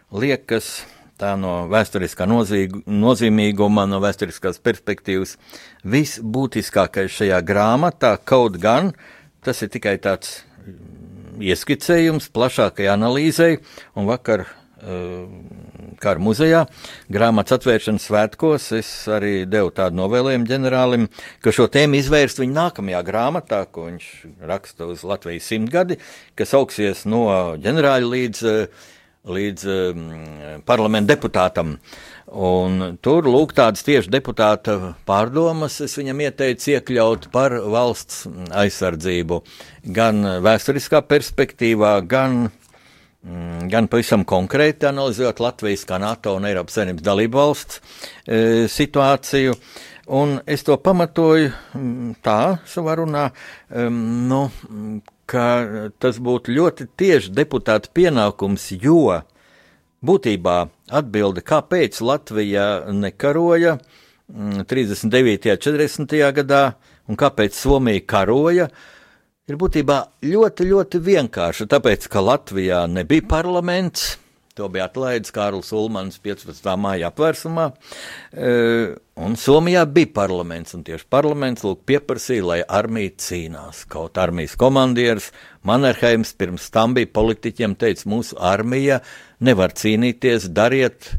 liekas 0.09 0.79
tā 1.21 1.35
no 1.39 1.53
vēsturiskā 1.71 2.27
nozīg, 2.29 2.75
nozīmīguma, 2.85 3.85
no 3.89 4.01
vēsturiskās 4.03 4.59
perspektīvas. 4.63 5.35
Visbūtiskākais 5.87 7.13
šajā 7.19 7.39
grāmatā, 7.47 8.15
kaut 8.23 8.59
gan 8.61 8.93
tas 9.45 9.61
ir 9.61 9.71
tikai 9.73 9.95
tāds 10.01 10.41
ieskicējums 11.39 12.31
plašākai 12.33 12.87
analīzei, 12.89 13.59
un 13.95 14.07
vakar 14.09 14.45
uh, 14.45 15.25
Kara 16.01 16.19
muzejā 16.19 16.65
grāmatas 17.11 17.55
atvēršanas 17.55 18.07
svētkos 18.09 18.65
es 18.75 18.89
arī 19.11 19.45
devu 19.47 19.71
tādu 19.75 19.95
novēlējumu 20.01 20.49
ģenerālim, 20.49 21.05
ka 21.39 21.53
šo 21.55 21.69
tēmu 21.71 21.99
izvērst 22.01 22.41
viņa 22.41 22.57
nākamajā 22.57 23.01
grāmatā, 23.07 23.61
ko 23.71 23.87
viņš 23.87 24.09
raksta 24.49 24.89
uz 24.91 25.05
Latvijas 25.07 25.47
simtgadi, 25.51 25.99
kas 26.35 26.51
auksies 26.57 27.05
no 27.07 27.23
ģenerāļa 27.63 28.11
līdz, 28.11 28.43
uh, 28.51 28.91
līdz 29.25 29.69
um, 29.71 30.03
parlamenta 30.65 31.13
deputātam. 31.15 31.75
Un 32.25 32.97
tur 33.05 33.27
lūk 33.29 33.53
tādas 33.55 33.85
tieši 33.85 34.09
deputāta 34.11 34.95
pārdomas, 35.07 35.77
es 35.85 35.93
viņam 35.99 36.23
ieteicu 36.25 36.73
iekļaut 36.73 37.29
par 37.33 37.53
valsts 37.61 38.25
aizsardzību 38.49 39.41
gan 39.95 40.25
vēsturiskā 40.43 41.03
perspektīvā, 41.05 41.93
gan, 42.09 42.47
mm, 43.21 43.67
gan 43.71 43.89
pavisam 43.91 44.25
konkrēti 44.25 44.89
analizējot 44.89 45.43
Latvijas 45.45 45.85
kā 45.85 46.01
NATO 46.01 46.35
un 46.39 46.49
Eiropas 46.49 46.79
Savienības 46.79 47.05
dalību 47.05 47.41
valsts 47.43 47.81
e, 48.25 48.39
situāciju. 48.73 49.53
Un 50.17 50.39
es 50.45 50.65
to 50.65 50.77
pamatoju 50.77 51.49
mm, 51.49 52.17
tā 52.25 52.57
savā 52.69 52.97
runā, 52.99 53.29
um, 53.69 54.01
nu, 54.29 54.41
ka 55.29 55.45
tas 56.01 56.19
būtu 56.21 56.53
ļoti 56.55 56.89
tieši 56.97 57.33
deputāta 57.35 57.89
pienākums, 57.93 58.69
jo 58.81 59.21
būtībā 60.05 60.57
atbilde, 60.93 61.41
kāpēc 61.45 62.01
Latvija 62.05 62.65
nekaroja 62.93 63.77
mm, 63.79 64.65
39. 64.69 65.55
un 65.55 65.63
40. 65.65 66.19
gadā 66.39 66.65
un 67.09 67.17
kāpēc 67.19 67.57
Somija 67.57 68.03
karoja, 68.05 68.69
ir 69.49 69.57
būtībā 69.61 69.97
ļoti, 70.25 70.69
ļoti 70.71 71.01
vienkārša. 71.05 71.67
Tāpēc, 71.73 72.07
ka 72.09 72.23
Latvijā 72.25 72.85
nebija 72.89 73.25
parlaments, 73.29 74.15
to 74.55 74.69
bija 74.71 74.87
atlaidis 74.87 75.33
Kārlis 75.35 75.73
Ulmans 75.75 76.15
15. 76.23 76.69
māja 76.79 77.09
apvērsumā, 77.11 77.65
e, 78.31 78.51
un 79.19 79.35
Somijā 79.39 79.83
bija 79.91 80.13
parlaments, 80.15 80.75
un 80.77 80.85
tieši 80.87 81.07
parlaments 81.11 81.65
lūk 81.67 81.81
pieprasīja, 81.89 82.45
lai 82.47 82.59
armija 82.63 83.11
cīnās. 83.19 83.83
Kaut 83.91 84.15
armijas 84.21 84.55
komandieris 84.59 85.31
Mannerheims 85.67 86.31
pirms 86.39 86.69
tam 86.71 86.95
bija 86.95 87.11
politiķiem 87.17 87.75
teica, 87.81 88.07
mūsu 88.11 88.39
armija 88.39 89.01
nevar 89.43 89.75
cīnīties, 89.75 90.47
dariet, 90.55 91.11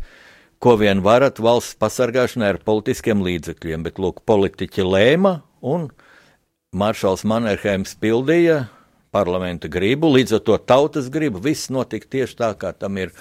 ko 0.62 0.78
vien 0.80 1.05
varat 1.05 1.37
valsts 1.43 1.76
pasargāšanai 1.76 2.55
ar 2.55 2.62
politiskiem 2.64 3.20
līdzekļiem, 3.26 3.84
bet 3.84 4.01
lūk 4.01 4.24
politiķi 4.24 4.87
lēma, 4.87 5.43
un 5.61 5.91
maršals 6.72 7.26
Mannerheims 7.28 7.93
pildīja 8.01 8.64
parlamenta 9.16 9.72
gribu, 9.72 10.12
līdz 10.12 10.38
ar 10.38 10.44
to 10.46 10.60
tautas 10.60 11.10
gribu. 11.12 11.40
Viss 11.42 11.72
notika 11.72 12.12
tieši 12.16 12.38
tā, 12.38 12.52
kā 12.60 12.74
tam 12.76 13.00
ir 13.00 13.14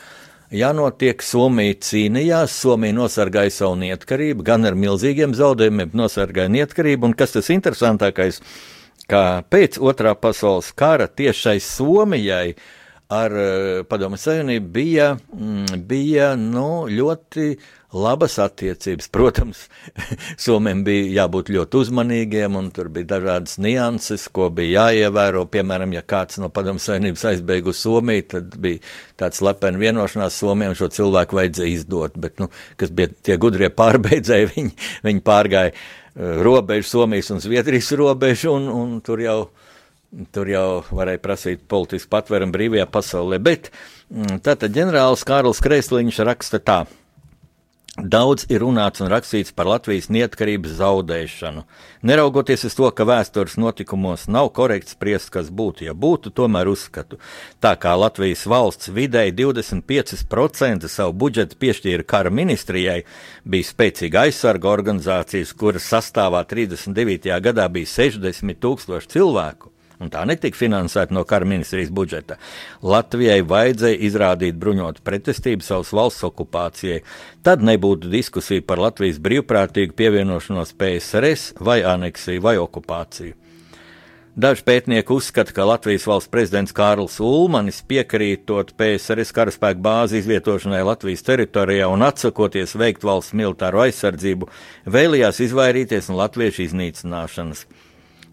jānotiek. 0.51 1.23
Somija 1.23 1.79
cīnījās, 1.87 2.55
Somija 2.61 2.95
nosargāja 2.99 3.53
savu 3.55 3.79
neatkarību, 3.85 4.45
gan 4.45 4.67
ar 4.67 4.77
milzīgiem 4.79 5.35
zaudējumiem 5.37 5.95
nosargāja 5.95 6.51
neatkarību, 6.53 7.09
un 7.11 7.17
kas 7.17 7.35
tas 7.37 7.51
interesantākais, 7.55 8.41
ka 9.09 9.43
pēc 9.51 9.79
otrā 9.79 10.15
pasaules 10.17 10.71
kara 10.77 11.07
tiešai 11.07 11.59
Somijai 11.63 12.55
ar 13.13 13.31
eh, 13.37 13.83
Padomu 13.87 14.17
Savienību 14.17 14.69
bija, 14.73 15.09
mm, 15.33 15.81
bija 15.87 16.33
nu, 16.39 16.85
ļoti 16.89 17.55
labas 17.95 18.37
attiecības. 18.41 19.07
Protams, 19.13 19.65
Somiem 20.45 20.83
bija 20.85 21.21
jābūt 21.21 21.51
ļoti 21.53 21.81
uzmanīgiem, 21.83 22.57
un 22.59 22.71
tur 22.75 22.89
bija 22.93 23.15
dažādas 23.15 23.59
nianses, 23.61 24.27
ko 24.33 24.49
bija 24.53 24.87
jāievēro. 24.87 25.45
Piemēram, 25.51 25.93
ja 25.95 26.01
kāds 26.01 26.39
no 26.41 26.49
Padomu 26.53 26.81
Savienības 26.81 27.27
aizbēga 27.31 27.71
uz 27.71 27.83
Somiju, 27.83 28.25
tad 28.35 28.57
bija 28.61 28.81
tāds 29.21 29.43
lepeni 29.45 29.83
vienošanās 29.85 30.39
Somijam 30.41 30.75
šo 30.77 30.89
cilvēku 30.97 31.39
vajadzēja 31.39 31.75
izdot, 31.75 32.17
bet, 32.17 32.39
nu, 32.41 32.49
kas 32.79 32.91
bija 32.95 33.13
tie 33.21 33.37
gudrie 33.41 33.69
pārbeidzēji, 33.69 34.49
viņi, 34.55 34.73
viņi 35.05 35.23
pārgāja 35.25 35.75
eh, 35.75 36.41
robežu, 36.45 36.89
Somijas 36.89 37.31
un 37.35 37.43
Zviedrijas 37.43 37.93
robežu, 37.99 38.57
un, 38.57 38.67
un 38.73 38.97
tur 39.05 39.23
jau 39.23 39.39
Tur 40.31 40.47
jau 40.47 40.67
varēja 40.95 41.19
prasīt 41.19 41.63
politisku 41.67 42.13
patvērumu 42.13 42.55
brīvajā 42.55 42.85
pasaulē, 42.87 43.39
bet 43.43 43.71
mm, 44.07 44.39
tātad 44.45 44.71
ģenerālis 44.75 45.25
Kārls 45.27 45.59
Kreisliņš 45.63 46.21
raksta 46.23 46.61
tā. 46.63 46.85
Daudz 47.95 48.43
ir 48.51 48.59
runāts 48.59 48.99
un 48.99 49.07
rakstīts 49.07 49.53
par 49.55 49.69
Latvijas 49.71 50.09
neatkarības 50.11 50.73
zaudēšanu. 50.81 51.61
Neraugoties 52.03 52.65
uz 52.67 52.73
to, 52.75 52.89
ka 52.91 53.07
vēstures 53.07 53.55
notikumos 53.59 54.25
nav 54.31 54.49
korekts 54.55 54.95
spriest, 54.95 55.29
kas 55.31 55.47
būtu, 55.47 55.85
ja 55.87 55.93
būtu, 55.95 56.31
tomēr 56.35 56.67
uzskatu, 56.67 57.19
tā 57.63 57.71
kā 57.79 57.95
Latvijas 57.95 58.43
valsts 58.51 58.91
vidēji 58.91 59.35
25% 59.39 60.91
savu 60.91 61.15
budžetu 61.23 61.59
piešķīra 61.59 62.07
kara 62.07 62.31
ministrijai, 62.31 63.01
bija 63.47 63.71
spēcīga 63.71 64.27
aizsarga 64.27 64.71
organizācijas, 64.75 65.55
kuras 65.55 65.87
sastāvā 65.91 66.43
39. 66.51 67.31
gadā 67.47 67.69
bija 67.71 67.95
60 67.95 68.59
tūkstoši 68.59 69.15
cilvēku 69.15 69.74
un 69.99 70.11
tā 70.13 70.25
netika 70.27 70.57
finansēta 70.59 71.15
no 71.15 71.23
kara 71.27 71.47
ministrijas 71.49 71.93
budžeta. 71.95 72.39
Latvijai 72.83 73.41
vajadzēja 73.47 74.01
izrādīt 74.09 74.59
bruņotu 74.61 75.05
pretestību 75.05 75.65
savas 75.65 75.93
valsts 75.95 76.27
okupācijai. 76.27 77.01
Tad 77.45 77.63
nebūtu 77.65 78.11
diskusija 78.11 78.65
par 78.65 78.81
Latvijas 78.83 79.21
brīvprātīgu 79.23 79.95
pievienošanos 79.97 80.75
PSRS 80.79 81.55
vai 81.59 81.81
aneksiju 81.95 82.43
vai 82.45 82.57
okupāciju. 82.61 83.35
Daži 84.35 84.65
pētnieki 84.67 85.13
uzskata, 85.15 85.53
ka 85.55 85.63
Latvijas 85.63 86.03
valsts 86.09 86.27
prezidents 86.27 86.73
Kārls 86.75 87.21
Ulmanis 87.23 87.77
piekrītot 87.87 88.73
PSRS 88.75 89.31
karaspēku 89.31 89.79
bāzi 89.79 90.19
izvietošanai 90.19 90.81
Latvijas 90.83 91.23
teritorijā 91.23 91.87
un 91.87 92.03
atsakoties 92.03 92.75
veikt 92.75 93.07
valsts 93.07 93.31
militāro 93.31 93.85
aizsardzību, 93.85 94.49
vēlējās 94.91 95.39
izvairīties 95.47 96.11
no 96.11 96.19
latviešu 96.19 96.65
iznīcināšanas. 96.65 97.63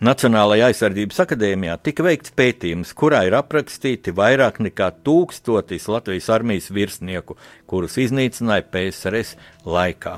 Nacionālajā 0.02 0.66
aizsardzības 0.72 1.20
akadēmijā 1.22 1.76
tika 1.86 2.02
veikts 2.02 2.32
pētījums, 2.34 2.90
kurā 2.98 3.20
ir 3.28 3.36
aprakstīti 3.38 4.10
vairāk 4.18 4.56
nekā 4.66 4.88
tūkstotis 5.06 5.84
Latvijas 5.86 6.26
armijas 6.34 6.72
virsnieku, 6.74 7.36
kurus 7.70 7.94
iznīcināja 8.02 8.64
PSRS 8.72 9.36
laikā. 9.62 10.16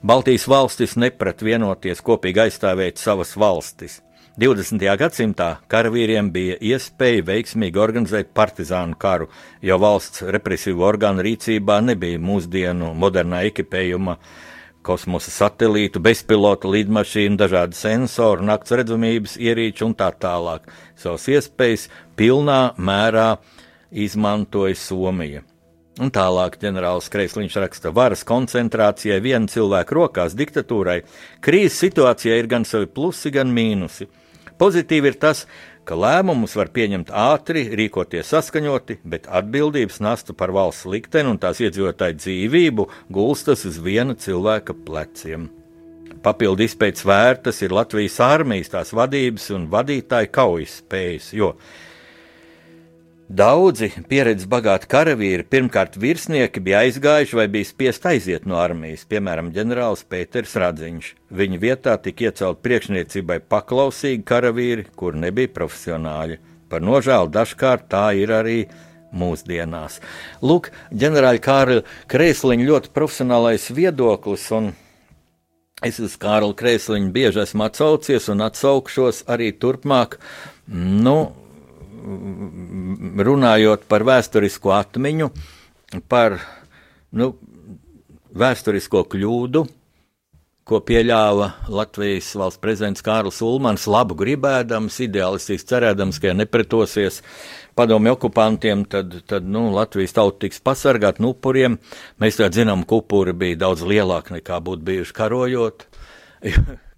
Baltijas 0.00 0.46
valstis 0.48 0.96
neprat 0.96 1.44
vienoties 1.44 2.00
kopīgi 2.00 2.40
aizstāvēt 2.46 2.96
savas 2.96 3.34
valstis. 3.36 3.98
20. 4.40 4.86
gadsimtā 5.02 5.50
karavīriem 5.68 6.30
bija 6.32 6.56
iespēja 6.72 7.26
veiksmīgi 7.34 7.82
organizēt 7.84 8.30
partizānu 8.32 8.96
karu, 8.96 9.28
jo 9.60 9.76
valsts 9.76 10.24
represīvu 10.24 10.88
orgānu 10.88 11.26
rīcībā 11.28 11.82
nebija 11.84 12.22
mūsdienu 12.30 12.94
modernā 12.96 13.44
ekipējuma 13.50 14.16
uh, 14.16 14.32
kosmosa 14.86 15.32
satelītu, 15.32 16.00
bezpilotu 16.02 16.70
lidmašīnu, 16.72 17.38
dažādu 17.40 17.76
sensoru, 17.76 18.46
nakts 18.46 18.74
redzamības 18.80 19.36
ierīču 19.40 19.90
un 19.90 19.96
tā 19.98 20.10
tālāk. 20.16 20.68
Savas 20.98 21.28
iespējas 21.30 21.88
pilnā 22.18 22.60
mērā 22.80 23.34
izmantoja 23.90 24.78
Somija. 24.78 25.44
Un 26.00 26.08
tālāk 26.14 26.56
ģenerālis 26.62 27.10
Kreisliņš 27.12 27.56
raksta, 27.60 27.90
varas 27.92 28.22
koncentrācijai 28.24 29.18
viena 29.20 29.50
cilvēka 29.50 29.96
rokās 29.96 30.36
diktatūrai 30.38 31.02
krīzes 31.44 31.76
situācijā 31.82 32.38
ir 32.40 32.48
gan 32.48 32.64
savi 32.64 32.88
plusi, 32.88 33.32
gan 33.34 33.50
mīnusi. 33.52 34.06
Pozitīvi 34.60 35.10
ir 35.10 35.18
tas, 35.20 35.46
ka 35.90 35.98
lēmumus 35.98 36.52
var 36.54 36.68
pieņemt 36.70 37.08
ātri, 37.10 37.64
rīkoties 37.74 38.28
saskaņoti, 38.30 39.00
bet 39.10 39.26
atbildības 39.26 39.98
nastu 40.04 40.36
par 40.38 40.52
valsts 40.54 40.86
likteni 40.86 41.32
un 41.32 41.40
tās 41.42 41.58
iedzīvotāju 41.64 42.18
dzīvību 42.20 42.86
gulstas 43.10 43.66
uz 43.66 43.80
viena 43.82 44.14
cilvēka 44.14 44.76
pleciem. 44.86 45.48
Papildu 46.22 46.62
izpētes 46.62 47.02
vērtas 47.08 47.58
ir 47.64 47.74
Latvijas 47.74 48.20
armijas, 48.22 48.70
tās 48.70 48.94
vadības 48.94 49.48
un 49.56 49.66
vadītāju 49.72 50.30
kaujas 50.36 50.78
spējas, 50.82 51.30
jo 51.34 51.54
Daudzi 53.30 53.92
pieredzes 54.10 54.48
bagāti 54.50 54.88
karavīri, 54.90 55.44
pirmkārt 55.46 55.94
virsnieki, 56.02 56.58
bija 56.66 56.80
aizgājuši 56.82 57.36
vai 57.38 57.44
bija 57.52 57.68
spiest 57.68 58.08
aiziet 58.10 58.46
no 58.50 58.56
armijas, 58.58 59.04
piemēram, 59.06 59.52
ģenerālis 59.54 60.02
Pēters 60.10 60.56
Radziņš. 60.58 61.12
Viņa 61.38 61.60
vietā 61.62 61.94
tika 62.02 62.26
iecelt 62.26 62.58
priekšniecībai 62.66 63.36
paklausīgi 63.46 64.24
karavīri, 64.26 64.88
kur 64.98 65.14
nebija 65.14 65.52
profesionāļi. 65.54 66.40
Par 66.74 66.82
nožēlu 66.82 67.30
dažkārt 67.30 67.86
tā 67.94 68.08
ir 68.18 68.34
arī 68.34 68.56
mūsdienās. 69.14 70.00
Lūk, 70.42 70.72
ģenerāļa 70.90 71.44
Kārļa 71.44 71.84
Krēsliņa 72.10 72.66
ļoti 72.66 72.90
profesionālais 72.98 73.68
viedoklis, 73.70 74.48
un 74.58 74.72
es 75.86 76.02
uz 76.02 76.18
Kārļa 76.18 76.58
Krēsliņa 76.58 77.14
bieži 77.14 77.44
esmu 77.44 77.68
atsaucies 77.68 78.26
un 78.34 78.42
atsaukšos 78.50 79.28
arī 79.30 79.52
turpmāk. 79.54 80.18
Nu, 80.66 81.30
runājot 83.26 83.84
par 83.90 84.04
vēsturisko 84.08 84.72
atmiņu, 84.76 85.30
par 86.10 86.38
nu, 87.16 87.32
vēsturisko 88.36 89.04
kļūdu, 89.10 89.64
ko 90.70 90.78
pieļāva 90.86 91.48
Latvijas 91.72 92.28
valsts 92.38 92.60
prezidents 92.62 93.02
Kārls 93.02 93.40
Ulmans, 93.42 93.88
labu 93.90 94.14
gribēdams, 94.18 95.00
ideālistiski 95.02 95.72
cerēdams, 95.72 96.20
ka 96.22 96.30
ja 96.30 96.36
nepretosies 96.38 97.22
padomju 97.78 98.14
okupantiem, 98.14 98.84
tad, 98.90 99.16
tad 99.30 99.48
nu, 99.50 99.66
Latvijas 99.74 100.14
tauta 100.14 100.44
tiks 100.44 100.62
pasargāta 100.62 101.24
no 101.24 101.32
upuriem. 101.34 101.80
Mēs 102.22 102.38
tā 102.38 102.50
zinām, 102.54 102.84
ka 102.86 103.00
upuri 103.00 103.34
bija 103.34 103.64
daudz 103.64 103.82
lielāki 103.86 104.36
nekā 104.38 104.60
būtu 104.62 104.86
bijuši 104.92 105.16
karojot. 105.16 105.88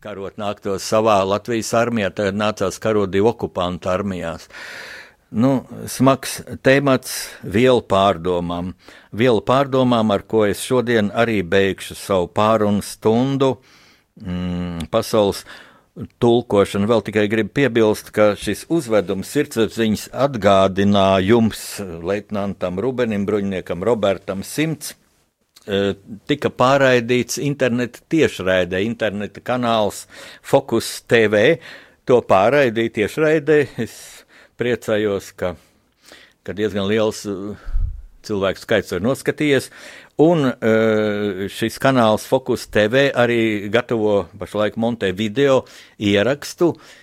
Karot 0.03 0.35
nāktos 0.41 0.83
savā 0.83 1.21
Latvijas 1.23 1.69
armijā, 1.79 2.09
tad 2.11 2.35
nācās 2.35 2.81
karot 2.83 3.11
divu 3.13 3.31
okupantu 3.31 3.91
armijās. 3.93 4.49
Nu, 5.31 5.63
smags 5.89 6.41
temats 6.67 7.13
vielu 7.47 7.81
pārdomām. 7.89 8.73
Vielu 9.15 9.41
pārdomām, 9.47 10.11
ar 10.13 10.25
ko 10.29 10.43
es 10.49 10.61
šodien 10.67 11.13
arī 11.15 11.39
beigšu 11.47 11.95
savu 11.97 12.27
pārunu 12.35 12.83
stundu. 12.85 13.55
Mm, 14.21 14.91
pasaules 14.93 15.45
tulkošanu 16.21 16.91
vēl 16.91 17.05
tikai 17.07 17.29
gribu 17.31 17.55
piebilst, 17.61 18.11
ka 18.13 18.33
šis 18.37 18.67
uzvedums 18.73 19.31
sirdsapziņas 19.33 20.09
atgādinājums 20.27 21.63
leitnantam 22.03 22.83
Rubenim 22.83 23.25
Bruņniekam 23.29 23.87
Robertam 23.87 24.43
Simts 24.43 24.97
tika 26.27 26.51
pārraidīts 26.51 27.39
interneta 27.43 28.03
tiešraidē, 28.11 28.83
interneta 28.87 29.43
kanāls 29.45 30.07
Focus 30.43 31.03
TV. 31.09 31.59
To 32.11 32.19
pārraidīja 32.27 32.97
tiešraidē. 33.03 33.59
Es 33.85 34.25
priecājos, 34.59 35.31
ka, 35.39 35.55
ka 36.43 36.55
diezgan 36.59 36.89
liels 36.91 37.23
uh, 37.31 37.55
cilvēku 38.27 38.65
skaits 38.65 38.97
ir 38.97 39.05
noskatījies. 39.05 39.71
Un 40.23 40.49
uh, 40.51 41.47
šis 41.51 41.79
kanāls 41.83 42.27
Focus 42.27 42.67
TV 42.71 43.09
arī 43.15 43.71
gatavo 43.73 44.25
pašlaik 44.39 44.81
montē 44.83 45.13
video 45.15 45.63
ierakstu. 45.99 46.75
Uh, 46.75 46.99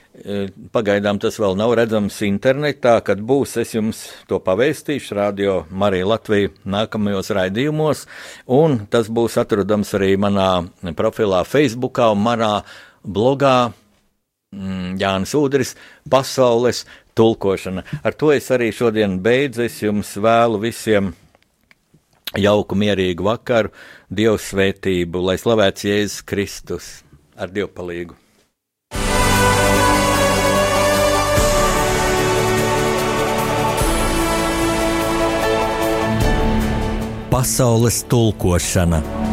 pagaidām 0.74 1.20
tas 1.22 1.38
vēl 1.39 1.55
nav 1.59 1.74
redzams 1.80 2.17
internetā, 2.26 2.97
kad 3.05 3.22
būs. 3.22 3.57
Es 3.61 3.74
jums 3.76 4.01
to 4.30 4.39
pavēstīšu, 4.43 5.15
Radio 5.17 5.55
Marija 5.70 6.07
Latvija 6.09 6.51
nākamajos 6.65 7.32
raidījumos, 7.36 8.05
un 8.45 8.82
tas 8.91 9.09
būs 9.09 9.38
atrodams 9.41 9.93
arī 9.97 10.15
manā 10.20 10.49
profilā 10.97 11.43
Facebook 11.47 12.01
un 12.03 12.24
manā 12.26 12.53
blogā 13.03 13.72
mm, 14.53 14.97
Jānis 15.01 15.36
Udris, 15.39 15.76
pasaules 16.09 16.86
tulkošana. 17.17 17.84
Ar 18.03 18.15
to 18.15 18.32
es 18.36 18.49
arī 18.53 18.72
šodien 18.76 19.20
beidzu. 19.24 19.65
Es 19.67 19.82
jums 19.84 20.15
vēlu 20.20 20.61
visiem 20.63 21.13
jauku, 22.38 22.78
mierīgu 22.78 23.26
vakaru, 23.26 23.74
Dieva 24.09 24.39
svētību, 24.41 25.22
lai 25.22 25.38
slavēts 25.38 25.86
Jēzus 25.86 26.26
Kristus 26.26 26.89
ar 27.38 27.53
Dievu 27.53 27.70
palīgu. 27.76 28.17
Pasaules 37.30 38.03
tulkošana. 38.03 39.28